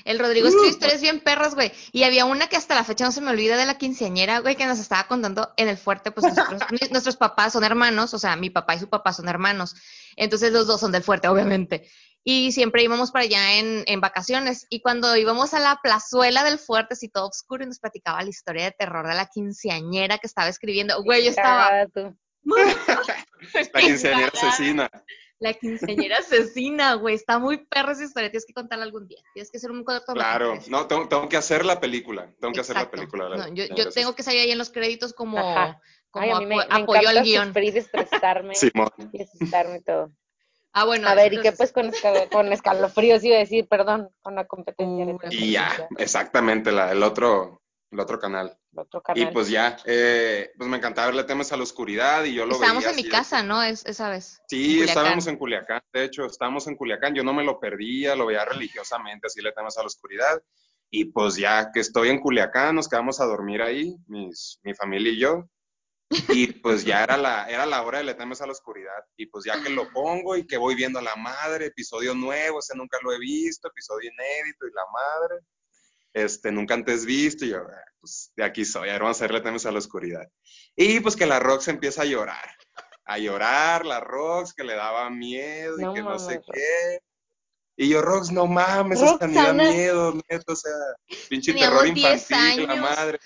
[0.05, 0.73] El Rodrigo escribió uh.
[0.73, 1.73] historias bien perras, güey.
[1.93, 4.57] Y había una que hasta la fecha no se me olvida de la quinceañera, güey,
[4.57, 6.61] que nos estaba contando en el fuerte, pues nuestros,
[6.91, 9.75] nuestros papás son hermanos, o sea, mi papá y su papá son hermanos.
[10.17, 11.89] Entonces los dos son del fuerte, obviamente.
[12.25, 14.67] Y siempre íbamos para allá en, en vacaciones.
[14.69, 18.31] Y cuando íbamos a la plazuela del fuerte, así todo oscuro, y nos platicaba la
[18.31, 21.01] historia de terror de la quinceañera que estaba escribiendo.
[21.03, 21.71] Güey, yo estaba...
[22.45, 24.91] la quinceañera asesina.
[25.39, 27.15] La quinceañera asesina, güey.
[27.15, 28.31] Está muy perra esa historia.
[28.31, 29.23] Tienes que contarla algún día.
[29.35, 30.15] Tienes que hacer un corto.
[30.15, 32.33] Claro, no, tengo, que hacer la película.
[32.41, 33.49] Tengo que hacer la película.
[33.53, 35.37] yo, yo tengo que salir ahí en los créditos como,
[36.11, 37.53] como me, apoyo al guion.
[37.55, 38.55] y estresarme.
[38.55, 38.91] Simón.
[39.13, 40.13] Y estresarme todo.
[40.73, 41.09] Ah, bueno.
[41.09, 41.91] A ver, ¿y qué pues con,
[42.31, 43.67] con escalofríos iba a decir?
[43.67, 45.17] Perdón, con la competencia.
[45.31, 48.57] y ya, exactamente, la, el otro, el otro canal.
[49.15, 52.55] Y pues ya, eh, pues me encantaba verle temas a la oscuridad y yo lo
[52.55, 53.63] Estábamos en mi casa, ¿no?
[53.63, 54.43] Es, esa vez.
[54.49, 58.27] Sí, estábamos en Culiacán, de hecho, estábamos en Culiacán, yo no me lo perdía, lo
[58.27, 60.43] veía religiosamente, así le temas a la oscuridad.
[60.91, 65.13] Y pues ya que estoy en Culiacán, nos quedamos a dormir ahí, mis, mi familia
[65.13, 65.49] y yo.
[66.29, 69.05] Y pues ya era la, era la hora de Le temes a la oscuridad.
[69.17, 72.59] Y pues ya que lo pongo y que voy viendo a la madre, episodio nuevo,
[72.59, 75.41] o sea, nunca lo he visto, episodio inédito y la madre,
[76.17, 79.33] este, nunca antes visto, y yo, ah, pues de aquí soy, ahora vamos a ver
[79.35, 80.27] Le temes a la oscuridad.
[80.75, 82.49] Y pues que la Rox empieza a llorar,
[83.05, 86.99] a llorar, la Rox, que le daba miedo y que no sé qué.
[87.79, 90.73] Y yo, Rox, no mames, hasta ni da miedo, neto, o sea,
[91.29, 93.19] pinche terror 10 infantil, la madre.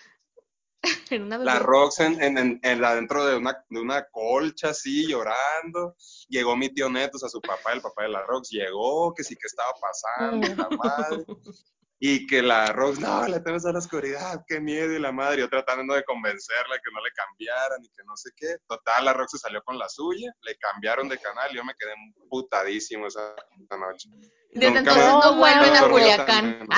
[1.44, 1.58] La.
[1.60, 5.94] Rox en, en, en, en la- dentro de una, de una colcha así, llorando.
[6.28, 9.22] Llegó mi tío Neto, o sea, su papá, el papá de la Rox, llegó, que
[9.22, 11.24] sí que estaba pasando, y la madre.
[12.02, 15.40] Y que la Rox, no, le temes a la oscuridad, qué miedo, y la madre,
[15.40, 18.56] yo tratando de convencerla que no le cambiaran y que no sé qué.
[18.66, 21.74] Total, la Rox se salió con la suya, le cambiaron de canal y yo me
[21.78, 21.92] quedé
[22.30, 24.08] putadísimo esa, esa noche.
[24.52, 26.68] Desde Nunca entonces no vuelven a Culiacán.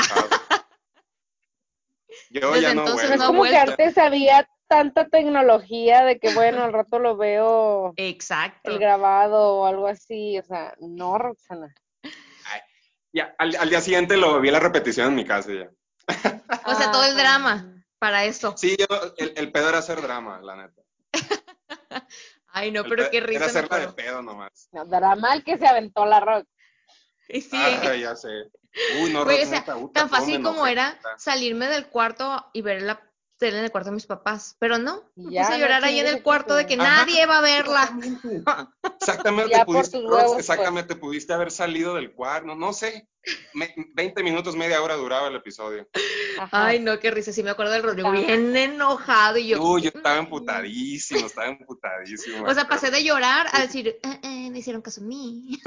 [2.31, 3.25] Yo Desde ya no entonces es vuelvo.
[3.25, 8.70] ha como que antes había tanta tecnología de que, bueno, al rato lo veo Exacto.
[8.70, 10.39] el grabado o algo así.
[10.39, 11.75] O sea, no, Roxana.
[13.13, 15.71] Ya, al, al día siguiente lo vi en la repetición en mi casa ya.
[16.67, 17.21] O sea, todo el Ah.
[17.21, 18.55] drama para eso.
[18.57, 18.87] Sí, yo,
[19.19, 20.83] el, el pedo era hacer drama, la neta.
[22.49, 24.69] Ay, no, El pero pe- qué Era risa me hacerla de pedo nomás.
[24.73, 26.47] No, drama el que se aventó la Rox.
[27.29, 28.29] Y sí, Ay, ya sé.
[29.01, 32.63] Uy, no, Güey, o sea, neta, puta, tan fácil como era salirme del cuarto y
[32.63, 33.01] ver la
[33.43, 34.57] tele en el cuarto de mis papás.
[34.61, 37.05] Pero no, me Ya, puse a no llorar ahí en el cuarto de que Ajá.
[37.05, 37.90] nadie va a verla.
[39.01, 39.64] Exactamente.
[39.64, 40.32] Pudiste, pues.
[40.38, 43.09] exactamente, pudiste haber salido del cuarto, no sé.
[43.55, 45.88] Me- 20 minutos, media hora duraba el episodio.
[46.38, 46.66] Ajá.
[46.66, 47.32] Ay, no, qué risa.
[47.32, 49.62] Sí me acuerdo del Rodrigo bien enojado y yo.
[49.62, 52.47] Uy, yo estaba emputadísimo, estaba emputadísimo.
[52.49, 55.59] O sea, pasé de llorar a decir, eh, eh, me hicieron caso a mí.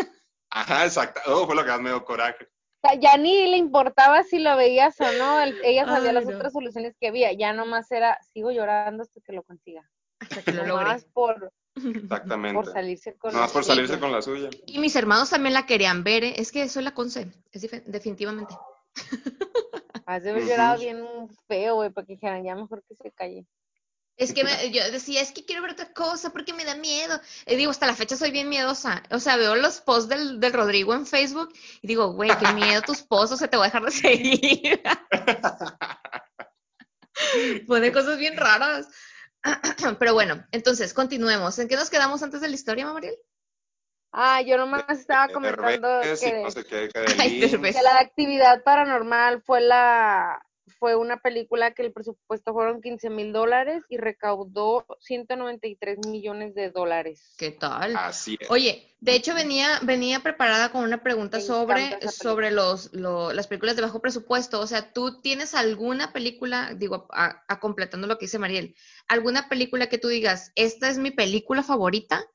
[0.50, 1.20] Ajá, exacto.
[1.28, 2.48] Oh, fue lo que más me dio coraje.
[2.90, 5.42] Sea, ya ni le importaba si lo veías o no.
[5.42, 6.36] el- ella sabía Ay, las no.
[6.36, 7.32] otras soluciones que había.
[7.34, 9.90] Ya nomás era, sigo llorando hasta que lo consiga.
[10.20, 10.66] Hasta que lo.
[10.66, 12.54] Nomás por, Exactamente.
[12.56, 13.64] por salirse con por suya.
[13.64, 14.50] salirse con la suya.
[14.66, 16.34] Y mis hermanos también la querían ver, ¿eh?
[16.38, 18.56] es que soy la conce, es definitivamente.
[20.06, 21.04] Has de haber llorado bien
[21.48, 23.46] feo, güey, para que dijeran, ya mejor que se calle.
[24.18, 27.20] Es que me- yo decía, es que quiero ver otra cosa porque me da miedo.
[27.48, 29.04] Y digo, hasta la fecha soy bien miedosa.
[29.12, 31.52] O sea, veo los posts del, del Rodrigo en Facebook
[31.82, 34.82] y digo, güey, qué miedo tus posts, o sea, te voy a dejar de seguir.
[37.68, 38.88] Pone cosas bien raras.
[40.00, 41.58] Pero bueno, entonces, continuemos.
[41.60, 43.16] ¿En qué nos quedamos antes de la historia, Mariel?
[44.12, 47.52] Ah, yo nomás estaba comentando Derbez y que, no sé qué, que de Ay, Lynch.
[47.52, 47.76] Derbez.
[47.76, 50.45] que la actividad paranormal fue la
[50.80, 56.72] fue una película que el presupuesto fueron 15 mil dólares y recaudó 193 millones de
[56.72, 57.36] dólares.
[57.38, 57.96] ¿Qué tal?
[57.96, 58.50] Así es.
[58.50, 63.48] Oye, de hecho venía, venía preparada con una pregunta Me sobre, sobre los, lo- las
[63.48, 64.60] películas de bajo presupuesto.
[64.60, 68.76] O sea, ¿tú tienes alguna película, digo, a, a completando lo que dice Mariel,
[69.08, 72.26] alguna película que tú digas, esta es mi película favorita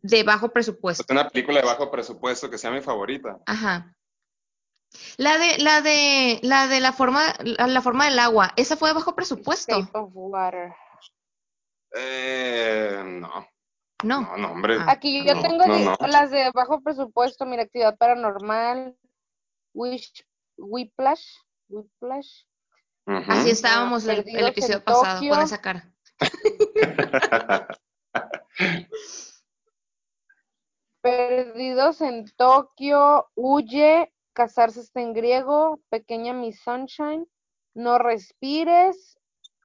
[0.00, 1.04] de bajo presupuesto?
[1.10, 3.38] Una película de bajo presupuesto que sea mi favorita.
[3.46, 3.94] Ajá.
[5.16, 8.88] La de, la de, la de la forma, la, la forma del agua, ¿esa fue
[8.90, 9.78] de bajo presupuesto?
[9.80, 10.74] Shape of Water.
[11.94, 13.46] Eh, no,
[14.04, 14.20] No.
[14.22, 14.76] no, no, hombre.
[14.80, 14.86] Ah.
[14.92, 15.96] Aquí yo No, tengo no, di- no.
[16.08, 18.96] las de bajo presupuesto, mira, actividad paranormal,
[19.74, 20.24] Wish,
[20.56, 21.26] Whiplash,
[21.68, 22.44] Whiplash.
[23.06, 25.32] Así estábamos el, el episodio pasado Tokio.
[25.34, 25.92] con esa cara.
[31.00, 37.26] Perdidos en Tokio, Huye, Casarse está en griego, Pequeña Miss Sunshine,
[37.74, 39.18] No respires,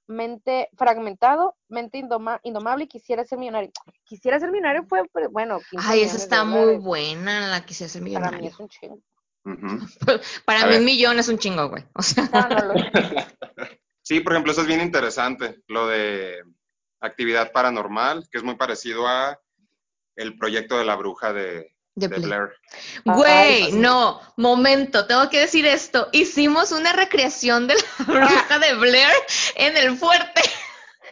[0.07, 3.72] Mente fragmentado, Mente indoma- indomable y Quisiera ser millonario.
[4.05, 6.82] Quisiera ser millonario fue, pero, bueno, 15 Ay, esa está muy dólares.
[6.84, 8.49] buena, la quisiera ser Para mí millonario.
[8.49, 8.99] es un chingo.
[10.45, 10.80] Para A mí ver.
[10.80, 11.84] un millón es un chingo, güey.
[11.93, 12.74] O sea, No, no lo
[14.01, 16.41] Sí, por ejemplo, eso es bien interesante, lo de
[17.01, 19.38] actividad paranormal, que es muy parecido a
[20.15, 22.49] el proyecto de la bruja de, de de Blair.
[23.05, 23.17] Blair.
[23.17, 26.09] Güey, no, momento, tengo que decir esto.
[26.11, 29.13] Hicimos una recreación de la bruja de Blair
[29.55, 30.41] en el fuerte.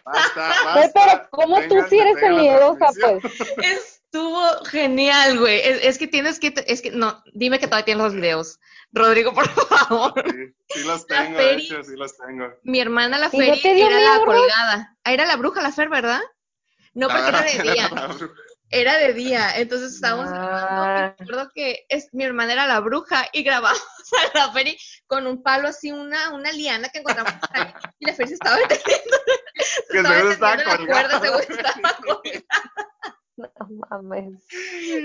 [0.06, 3.24] Basta, pero como tú sí eres la miedosa, pues.
[3.58, 5.60] Estuvo genial, güey.
[5.60, 8.60] Es, es que tienes que, es que, no, dime que todavía tienes los videos.
[8.92, 10.14] Rodrigo, por favor.
[10.24, 12.54] Sí, sí los La tengo, de hecho, sí los tengo.
[12.62, 14.98] Mi hermana la ¿Y no Feri era la miedo, colgada.
[15.04, 16.22] Ah, era la bruja la Fer, ¿verdad?
[16.94, 17.90] No, porque era de día.
[18.72, 20.36] Era de día, entonces estábamos Ah.
[20.38, 21.24] grabando.
[21.24, 23.82] acuerdo que es, mi hermana era la bruja y grabamos
[24.34, 28.14] a la Feri con un palo así, una, una liana que encontramos ahí, y la
[28.14, 29.18] Feri se estaba deteniendo.
[29.56, 32.46] Se Que estaba deteniendo en la cuerda, seguro estaba colgada.
[33.38, 33.50] No
[33.90, 34.46] mames.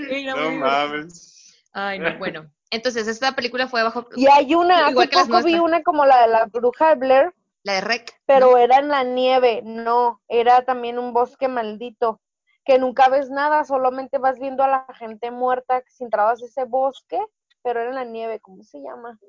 [0.09, 1.63] Era No mames.
[1.73, 2.49] Ay, no, bueno.
[2.69, 4.07] Entonces, esta película fue bajo.
[4.15, 6.95] Y hay una, Igual hace que poco vi una como la de la bruja de
[6.95, 7.33] Blair,
[7.63, 8.13] La de Rec.
[8.25, 12.21] pero era en la nieve, no, era también un bosque maldito,
[12.65, 16.65] que nunca ves nada, solamente vas viendo a la gente muerta si entrabas a ese
[16.65, 17.19] bosque,
[17.63, 19.19] pero era en la nieve, ¿cómo se llama?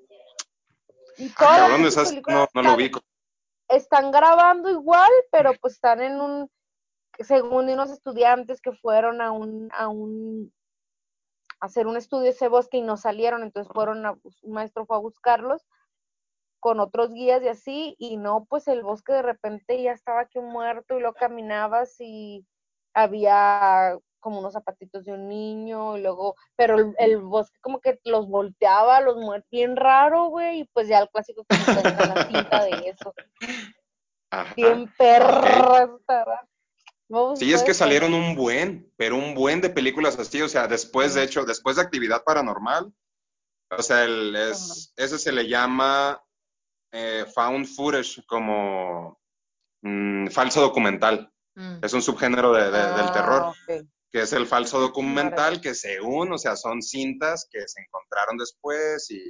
[1.19, 3.01] Y todas esas películas no, no lo ubico.
[3.69, 6.51] están grabando igual, pero pues están en un,
[7.21, 10.53] según unos estudiantes que fueron a un, a un,
[11.61, 14.53] a hacer un estudio de ese bosque y no salieron, entonces fueron a, bus- un
[14.53, 15.67] maestro fue a buscarlos
[16.61, 20.39] con otros guías y así, y no, pues el bosque de repente ya estaba aquí
[20.39, 22.47] muerto y lo caminabas y
[22.95, 27.99] había como unos zapatitos de un niño y luego, pero el, el bosque como que
[28.05, 32.27] los volteaba, los muertos, bien raro, güey, y pues ya el clásico que encuentran la
[32.27, 33.15] cinta de eso.
[34.31, 34.55] Ajá.
[34.55, 34.91] Bien.
[37.09, 40.67] No, Sí, es que salieron un buen, pero un buen de películas así, o sea,
[40.67, 42.95] después, de hecho, después de Actividad Paranormal,
[43.77, 46.23] o sea, el, es, ese se le llama
[46.93, 49.19] eh, found footage, como
[49.83, 51.32] mm, falso documental.
[51.55, 51.79] Mm.
[51.85, 53.55] Es un subgénero de- de- del Ah, terror,
[54.11, 59.11] que es el falso documental, que según, o sea, son cintas que se encontraron después
[59.11, 59.23] y,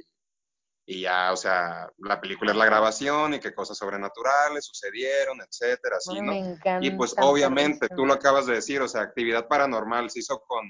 [0.85, 5.97] y ya, o sea, la película es la grabación y que cosas sobrenaturales sucedieron, etcétera,
[5.97, 6.31] así, Ay, ¿no?
[6.31, 6.85] me encanta.
[6.85, 10.65] Y pues obviamente, tú lo acabas de decir, o sea, actividad paranormal se hizo con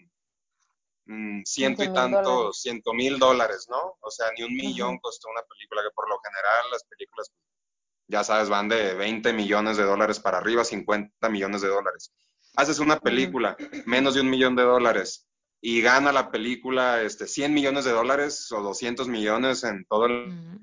[1.06, 2.62] mm, ciento y 15,000 tantos, dólares.
[2.62, 3.98] ciento mil dólares, ¿no?
[4.02, 7.32] O sea, ni un millón costó una película, que por lo general las películas,
[8.08, 12.14] ya sabes, van de 20 millones de dólares para arriba, 50 millones de dólares.
[12.56, 15.28] Haces una película, menos de un millón de dólares,
[15.62, 20.60] y gana la película este, 100 millones de dólares o 200 millones en todo el.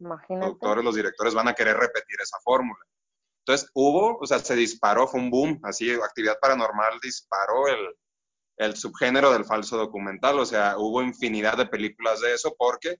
[0.00, 0.46] Imagínate.
[0.46, 2.84] productores, los directores van a querer repetir esa fórmula.
[3.44, 7.96] Entonces hubo, o sea, se disparó, fue un boom, así, actividad paranormal disparó el,
[8.58, 12.98] el subgénero del falso documental, o sea, hubo infinidad de películas de eso porque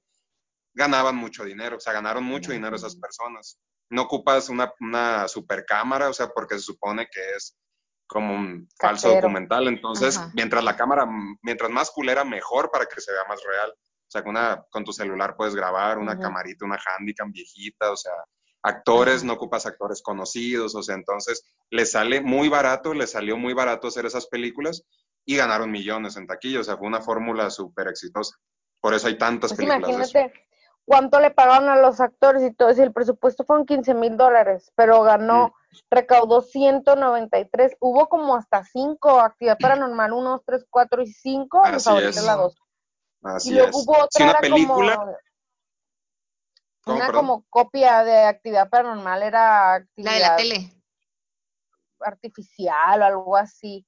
[0.79, 3.59] ganaban mucho dinero, o sea, ganaron mucho dinero esas personas.
[3.91, 7.59] No ocupas una, una super cámara, o sea, porque se supone que es
[8.07, 10.31] como un falso documental, entonces, Ajá.
[10.35, 11.07] mientras la cámara,
[11.43, 13.71] mientras más culera, mejor para que se vea más real.
[13.71, 17.97] O sea, con, una, con tu celular puedes grabar una camarita, una Handycam viejita, o
[17.97, 18.13] sea,
[18.63, 19.27] actores, Ajá.
[19.27, 23.89] no ocupas actores conocidos, o sea, entonces les sale muy barato, les salió muy barato
[23.89, 24.85] hacer esas películas
[25.27, 28.37] y ganaron millones en taquilla, o sea, fue una fórmula súper exitosa.
[28.81, 30.48] Por eso hay tantas Pues películas de eso.
[30.89, 32.73] Cuánto le pagaron a los actores y todo.
[32.75, 35.77] Si el presupuesto fueron 15 mil dólares, pero ganó, Mm.
[35.91, 37.77] recaudó 193.
[37.79, 41.63] Hubo como hasta 5, actividad paranormal 1, 2, 3, 4 y 5.
[41.65, 42.17] Mi Así favorita es.
[42.17, 42.57] es la 2.
[43.23, 43.77] Así Y luego es.
[43.77, 45.17] hubo otra, Si una era película, como
[46.85, 47.21] ¿Cómo, una perdón?
[47.27, 50.73] como copia de actividad paranormal, era actividad La de la tele.
[52.01, 53.87] artificial o algo así.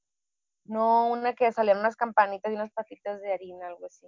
[0.65, 4.07] No, una que salían unas campanitas y unas patitas de harina, algo así.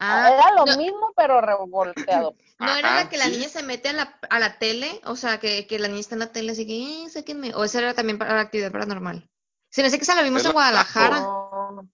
[0.00, 2.34] Ah, era lo no, mismo, pero revolteado.
[2.58, 3.30] ¿no era Ajá, la que la sí.
[3.32, 5.00] niña se mete a la, a la tele?
[5.04, 7.54] O sea, que, que la niña está en la tele así que, eh, sáquenme.
[7.54, 9.28] O esa era también para la actividad paranormal.
[9.70, 11.20] Se me hace que esa la vimos en la- Guadalajara.
[11.20, 11.88] No.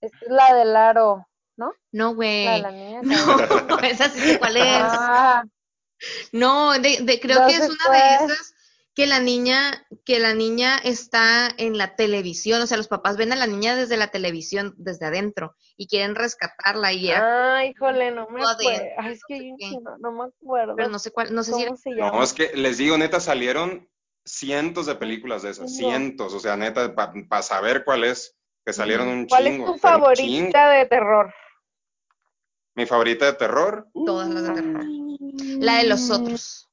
[0.00, 1.26] Es la del aro,
[1.56, 1.72] ¿no?
[1.92, 2.62] No, La de güey.
[2.62, 3.00] la niña.
[3.68, 4.64] No, esa sí sé cuál es.
[4.66, 5.44] Ah,
[6.32, 8.30] No, de, de- creo No que es sé una de cuál.
[8.30, 8.53] esas
[8.94, 13.32] que la niña, que la niña está en la televisión, o sea, los papás ven
[13.32, 18.12] a la niña desde la televisión, desde adentro, y quieren rescatarla y era, Ay, híjole,
[18.12, 18.84] no me acuerdo.
[18.98, 19.64] Ay, es que hay un qué.
[19.70, 20.76] chingo, no me acuerdo.
[20.76, 22.10] pero no sé cuál, no sé si era, ¿Cómo se llama?
[22.12, 23.88] No, es que les digo, neta, salieron
[24.24, 29.08] cientos de películas de esas, cientos, o sea, neta, para saber cuál es, que salieron
[29.08, 29.72] un ¿Cuál es chingo.
[29.74, 30.52] tu pero un chingo.
[30.52, 31.34] favorita de terror?
[32.76, 34.84] Mi favorita de terror, todas las de terror.
[35.60, 36.70] La de los otros.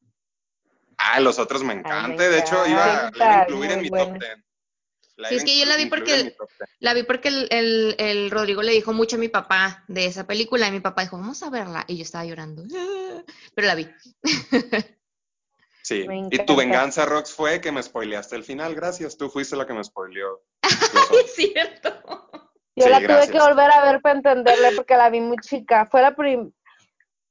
[1.04, 3.89] Ah, los otros me me encanta, de hecho, iba, la iba a incluir en mi
[3.89, 4.36] top 10.
[5.18, 6.70] La Sí, es que yo la vi porque incluir en el- mi top 10.
[6.80, 10.26] La vi porque el, el, el Rodrigo le dijo mucho a mi papá de esa
[10.26, 11.84] película y mi papá dijo, vamos a verla.
[11.88, 12.64] Y yo estaba llorando.
[13.56, 13.88] Pero la vi.
[15.84, 19.66] Sí, y tu venganza, Rox, fue que me spoileaste el final, gracias, tú fuiste la
[19.66, 20.41] que me spoileó.
[21.26, 21.89] es cierto.
[22.76, 23.32] Yo Sí, la tuve gracias.
[23.32, 25.88] que volver a ver para entenderle porque la vi muy chica.
[25.91, 26.52] Fue la prim...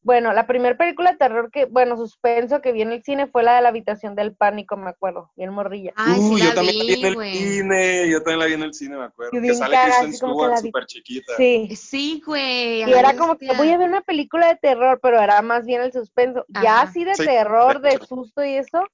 [0.02, 3.42] Bueno, la primera película de terror que, bueno, suspenso que vi en el cine fue
[3.42, 5.92] la de la habitación del pánico, me acuerdo, bien morrilla.
[5.94, 7.34] Ay, Uh, sí yo la también la vi en el güey.
[7.36, 9.36] cine, yo también la vi en el cine, me acuerdo.
[9.38, 11.36] Y Que sale cagada, Kristen Stewart súper chiquita.
[11.36, 11.76] Sí.
[11.76, 12.78] Sí, güey.
[12.78, 15.82] Y era como que voy a ver una película de terror, pero era más bien
[15.82, 16.46] el suspenso.
[16.48, 16.82] Ya Ajá.
[16.88, 18.86] así de Sí, terror, de susto y eso,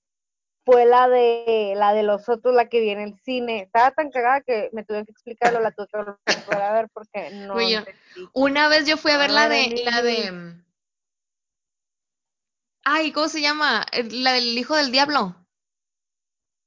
[0.64, 3.60] fue la de la de los otros, la que vi en el cine.
[3.60, 7.30] Estaba tan cagada que me tuve que explicarlo, la tuve que volver a ver porque
[7.30, 7.54] no.
[8.32, 10.56] Una vez yo fui a ver la de, la de.
[12.88, 13.84] Ay, ¿cómo se llama?
[13.92, 15.34] El- La del hijo del diablo.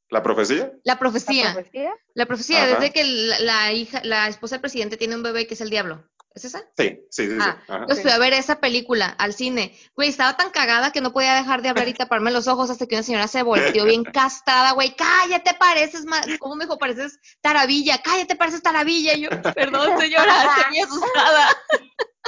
[0.10, 0.66] ¿La profecía?
[0.84, 1.54] La ¿La profecía.
[1.54, 1.94] profecía?
[2.14, 2.74] La profecía, Ajá.
[2.76, 5.70] desde que la, la hija, la esposa del presidente tiene un bebé que es el
[5.70, 6.04] diablo.
[6.36, 6.60] ¿Es esa?
[6.78, 7.38] Sí, sí, sí.
[7.40, 7.72] Ah, sí.
[7.72, 7.86] Ajá.
[7.86, 9.78] Pues fui a ver esa película al cine.
[9.96, 12.86] Güey, estaba tan cagada que no podía dejar de hablar y taparme los ojos hasta
[12.86, 14.96] que una señora se volteó bien castada, güey.
[14.98, 16.28] Cállate, pareces más.
[16.40, 16.78] ¿Cómo me dijo?
[16.78, 18.02] Pareces taravilla.
[18.02, 19.14] Cállate, pareces taravilla.
[19.16, 21.48] Y yo, perdón, señora, estoy muy asustada.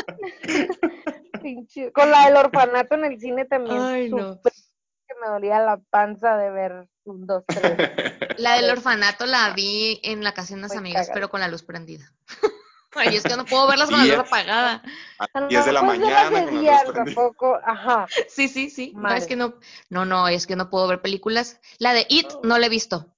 [1.41, 3.81] Pinche- Con la del orfanato en el cine también.
[3.81, 4.39] Ay, no.
[4.41, 7.61] que me dolía la panza de ver un, dos, tres.
[8.37, 11.13] La del orfanato la vi en la casa de unas amigas, cagada.
[11.13, 12.11] pero con la luz prendida.
[12.95, 14.81] Ay, es que no puedo verlas con la Y luz es- apagada.
[15.33, 17.03] A 10 de la pues, mañana de con la día, luz prendida.
[17.15, 18.07] tampoco, ajá.
[18.29, 18.93] Sí, sí, sí.
[18.95, 19.55] No, es que no,
[19.89, 21.59] no, no, es que no puedo ver películas.
[21.77, 23.13] La de It no la he visto.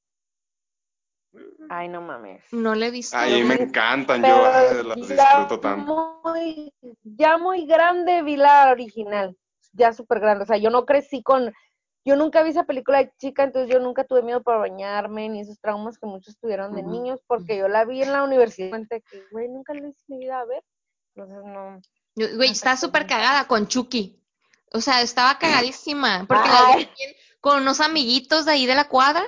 [1.70, 2.44] Ay, no mames.
[2.52, 3.18] No la he visto.
[3.18, 6.20] Ay, Yo me encantan, yo Pero las disfruto tanto.
[6.24, 6.74] muy,
[7.04, 9.36] ya muy grande vi la original,
[9.72, 10.44] ya súper grande.
[10.44, 11.54] O sea, yo no crecí con,
[12.06, 15.42] yo nunca vi esa película de chica, entonces yo nunca tuve miedo para bañarme, ni
[15.42, 19.02] esos traumas que muchos tuvieron de niños, porque yo la vi en la universidad, que,
[19.32, 20.64] güey, nunca la hice en mi vida a ver.
[21.16, 21.82] Entonces, no.
[22.16, 24.20] Güey, está súper cagada con Chucky.
[24.72, 26.26] O sea, estaba cagadísima.
[26.28, 26.90] Porque la vi
[27.40, 29.24] con unos amiguitos de ahí de la cuadra.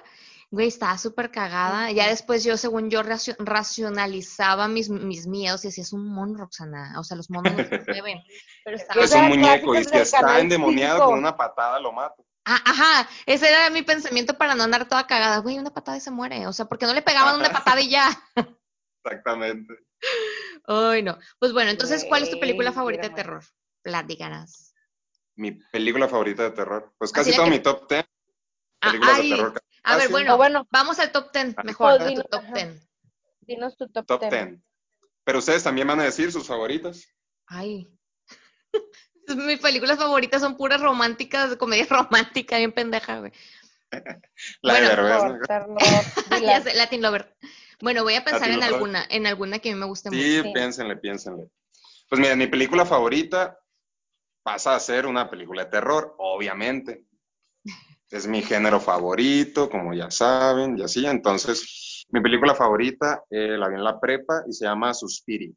[0.56, 1.92] Güey, estaba súper cagada.
[1.92, 6.38] Ya después yo, según yo, racio- racionalizaba mis, mis miedos y decía, es un mono,
[6.38, 6.98] Roxana.
[6.98, 8.24] O sea, los monos no se mueven.
[8.64, 9.04] Pero estaba...
[9.04, 11.10] Es un muñeco y si está endemoniado 5.
[11.10, 12.26] con una patada lo mato.
[12.46, 15.40] Ah, ajá, ese era mi pensamiento para no andar toda cagada.
[15.40, 16.48] Güey, una patada y se muere.
[16.48, 18.08] O sea, porque no le pegaban una patada y ya.
[19.04, 19.74] Exactamente.
[20.68, 21.18] Ay, no.
[21.38, 23.44] Pues bueno, entonces, ¿cuál es tu película favorita de terror?
[23.82, 24.74] Platícanos.
[25.36, 26.94] Mi película favorita de terror.
[26.98, 28.06] Pues casi todo que- mi top 10
[28.82, 29.62] Ah, películas de terror.
[29.86, 32.54] A ver, bueno, vamos al top 10 Ah, mejor, a tu top ajá.
[32.54, 32.90] 10.
[33.42, 34.32] dinos tu top, Top 10.
[34.32, 34.60] 10.
[35.24, 37.06] Pero ustedes también van a decir sus favoritas.
[37.48, 37.90] Ay.
[39.28, 43.32] Mis películas favoritas son puras románticas, comedia romántica, bien pendeja, güey.
[44.62, 45.78] La Bueno, de Derbez, ¿no?
[46.42, 47.36] Ya sé, Latin Lover.
[47.82, 48.74] Bueno, voy a pensar Latin en Lover.
[48.74, 50.22] alguna, en alguna que a mí me guste mucho.
[50.22, 50.52] Sí, Sí.
[50.54, 51.50] piénsenle, piénsenle.
[52.10, 53.60] Pues mira, mi película favorita
[54.44, 57.06] pasa a ser una película de terror, obviamente.
[58.16, 61.06] Es mi género favorito, como ya saben, y así.
[61.06, 65.54] Entonces, mi película favorita eh, la vi en la prepa y se llama Suspiri.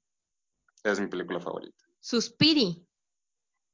[0.83, 1.85] Es mi película favorita.
[2.01, 2.85] Suspiri.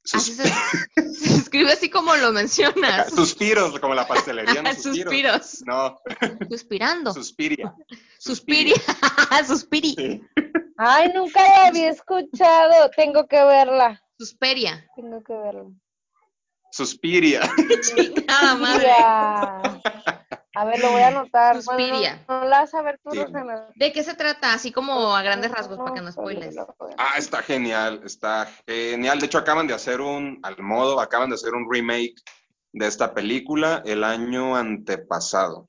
[0.05, 0.45] Sus- Así se,
[1.15, 3.11] se escribe así como lo mencionas.
[3.15, 5.05] Suspiros, como la pastelería, no suspiros.
[5.07, 5.63] Suspiros.
[5.65, 5.99] No,
[6.51, 7.15] Suspirando.
[7.15, 7.75] Suspiria.
[8.19, 8.75] Suspiri.
[9.47, 9.95] Suspiri.
[9.97, 10.23] Sí.
[10.77, 12.91] Ay, nunca la había escuchado.
[12.95, 14.03] Tengo que verla.
[14.19, 14.87] Susperia.
[14.95, 15.71] Tengo que verla.
[16.75, 17.41] Suspiria.
[17.83, 18.91] Chingada madre.
[20.57, 21.63] A ver, lo voy a anotar.
[21.63, 22.25] Suspiria.
[22.27, 23.19] Bueno, no, no la vas a ver tú, Sí.
[23.23, 23.69] Rosana.
[23.77, 24.53] ¿De qué se trata?
[24.53, 26.57] Así como a grandes rasgos, para que no spoiles.
[26.99, 29.21] Ah, está genial, está genial.
[29.21, 32.15] De hecho, acaban de hacer un, al modo, acaban de hacer un remake
[32.73, 35.69] de esta película el año antepasado.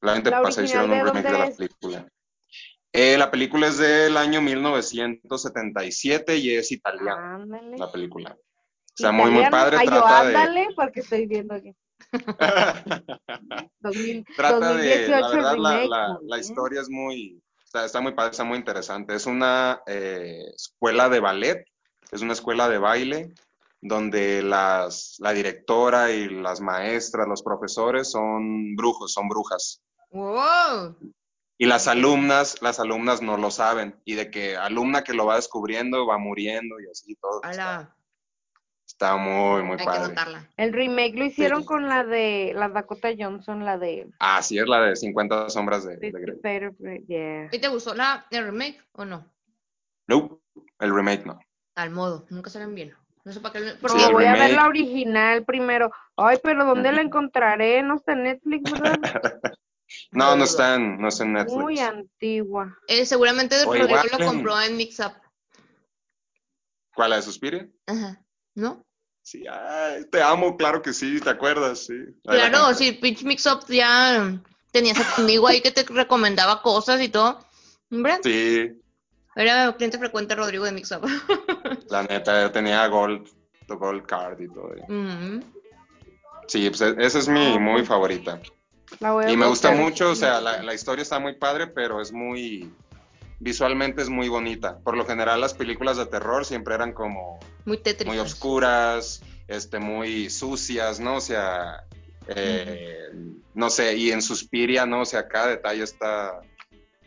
[0.00, 1.56] El año ¿La antepasado hicieron un remake de la es?
[1.56, 2.06] película.
[2.92, 7.44] Eh, la película es del año 1977 y es italiana,
[7.76, 8.36] la película.
[8.96, 9.76] Sea, muy, muy padre.
[9.78, 11.74] Ay, yo, Trata de, ándale, porque estoy viendo aquí.
[13.80, 15.88] 2000, Trata de, la 2018 verdad, la, remake.
[15.88, 16.40] la- muy la bien.
[16.40, 19.14] historia es muy, está, está muy padre, está muy interesante.
[19.14, 21.64] Es una eh, escuela de ballet,
[22.10, 23.32] es una escuela de baile
[23.82, 29.82] donde las, la directora y las maestras, los profesores son brujos, son brujas.
[30.10, 30.96] Wow.
[31.58, 34.00] Y las alumnas, las alumnas no lo saben.
[34.04, 37.42] Y de que alumna que lo va descubriendo va muriendo y así todo.
[37.48, 37.94] Está,
[38.98, 40.14] está muy, muy hay que padre.
[40.56, 41.66] El remake lo hicieron Sí.
[41.66, 45.96] con la de la Dakota Johnson, la de Así es la de 50 sombras de,
[45.98, 47.04] de Grey.
[47.06, 47.48] Yeah.
[47.52, 49.30] ¿Y te gustó la el remake o no?
[50.08, 50.42] Nope,
[50.80, 51.38] el remake no.
[51.74, 52.94] Al modo, nunca salen bien.
[53.24, 53.60] No sé para qué.
[53.60, 55.90] No, Porque el voy a ver la original primero.
[56.16, 57.82] Ay, pero ¿dónde la encontraré?
[57.82, 58.98] No está en Netflix, ¿verdad?
[60.10, 61.58] No, no está en, no está en Netflix.
[61.62, 62.76] Muy antigua.
[62.88, 63.86] eh, seguramente Rodrigo
[64.18, 65.12] lo compró en Mix Up.
[66.94, 67.68] ¿Cuál, la de Suspiria?
[67.86, 68.20] Ajá.
[68.56, 68.85] ¿No?
[69.26, 71.86] Sí, ay, te amo, claro que sí, ¿te acuerdas?
[71.86, 71.94] Sí.
[72.22, 77.02] Claro, si Pitch Mix Up ya tenías a tu amigo ahí que te recomendaba cosas
[77.02, 77.40] y todo.
[77.90, 78.70] Hombre, Sí,
[79.34, 81.02] era cliente frecuente Rodrigo de Mix Up.
[81.90, 83.28] la neta, yo tenía Gold,
[83.66, 84.70] Gold Card y todo.
[84.86, 85.40] Mm.
[86.46, 88.40] Sí, pues e- esa es mi muy favorita.
[89.00, 91.66] La voy a Y me gusta mucho, o sea, la, la historia está muy padre,
[91.66, 92.72] pero es muy,
[93.38, 94.78] visualmente es muy bonita.
[94.78, 98.14] Por lo general las películas de terror siempre eran como Muy tétricas.
[98.14, 101.16] muy oscuras, este, muy sucias, ¿no?
[101.16, 101.84] O sea,
[102.28, 103.10] eh,
[103.54, 105.02] no sé, y en Suspiria, ¿no?
[105.02, 106.40] O sea, cada detalle está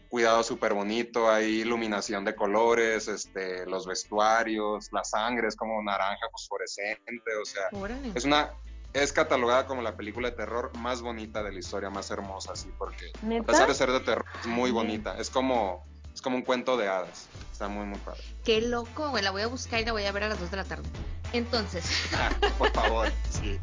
[0.09, 6.27] cuidado súper bonito, hay iluminación de colores, este, los vestuarios, la sangre es como naranja
[6.32, 8.11] fosforescente, o sea, Órale.
[8.15, 8.51] es una,
[8.93, 12.71] es catalogada como la película de terror más bonita de la historia, más hermosa, así,
[12.77, 16.43] porque a pesar de ser de terror, es muy bonita, es como, Es como un
[16.43, 17.28] cuento de hadas.
[17.51, 18.22] Está muy, muy padre.
[18.43, 19.24] Qué loco, güey.
[19.24, 20.88] La voy a buscar y la voy a ver a las 2 de la tarde.
[21.34, 21.86] Entonces.
[22.14, 23.60] Ah, por favor, sí.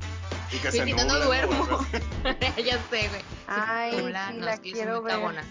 [0.53, 1.66] Y que Sí, se si no, no duermo.
[2.64, 3.22] ya sé, güey.
[3.47, 5.44] Ay, Se nubla, sí, no, la es que yo soy quiero ver.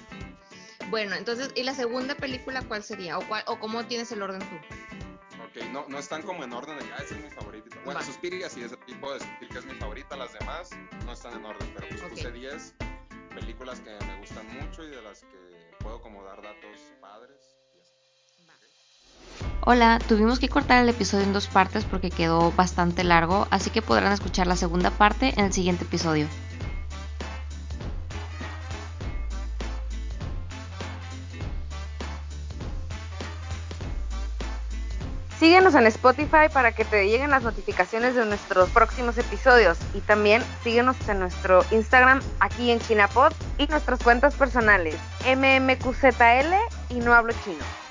[0.90, 3.18] Bueno, entonces, ¿y la segunda película cuál sería?
[3.18, 4.56] ¿O, cuál, o cómo tienes el orden tú?
[5.44, 7.76] Ok, no, no están como en orden de que, ah, esa es mi favorita.
[7.84, 8.06] Bueno, Va.
[8.06, 9.20] Suspiria sí, ese tipo de
[9.50, 10.70] que es mi favorita, las demás
[11.06, 12.10] no están en orden, pero pues Ok.
[12.10, 12.74] puse 10
[13.34, 17.38] películas que me gustan mucho y de las que puedo como datos padres.
[19.62, 23.84] Hola, tuvimos que cortar el episodio en dos partes porque quedó bastante largo, así que
[23.84, 26.28] podrán escuchar la segunda parte en el siguiente episodio.
[35.46, 40.42] Síguenos en Spotify para que te lleguen las notificaciones de nuestros próximos episodios y también
[40.64, 46.56] síguenos en nuestro Instagram aquí en Chinapod y nuestras cuentas personales mmqzl
[46.90, 47.85] y no hablo chino.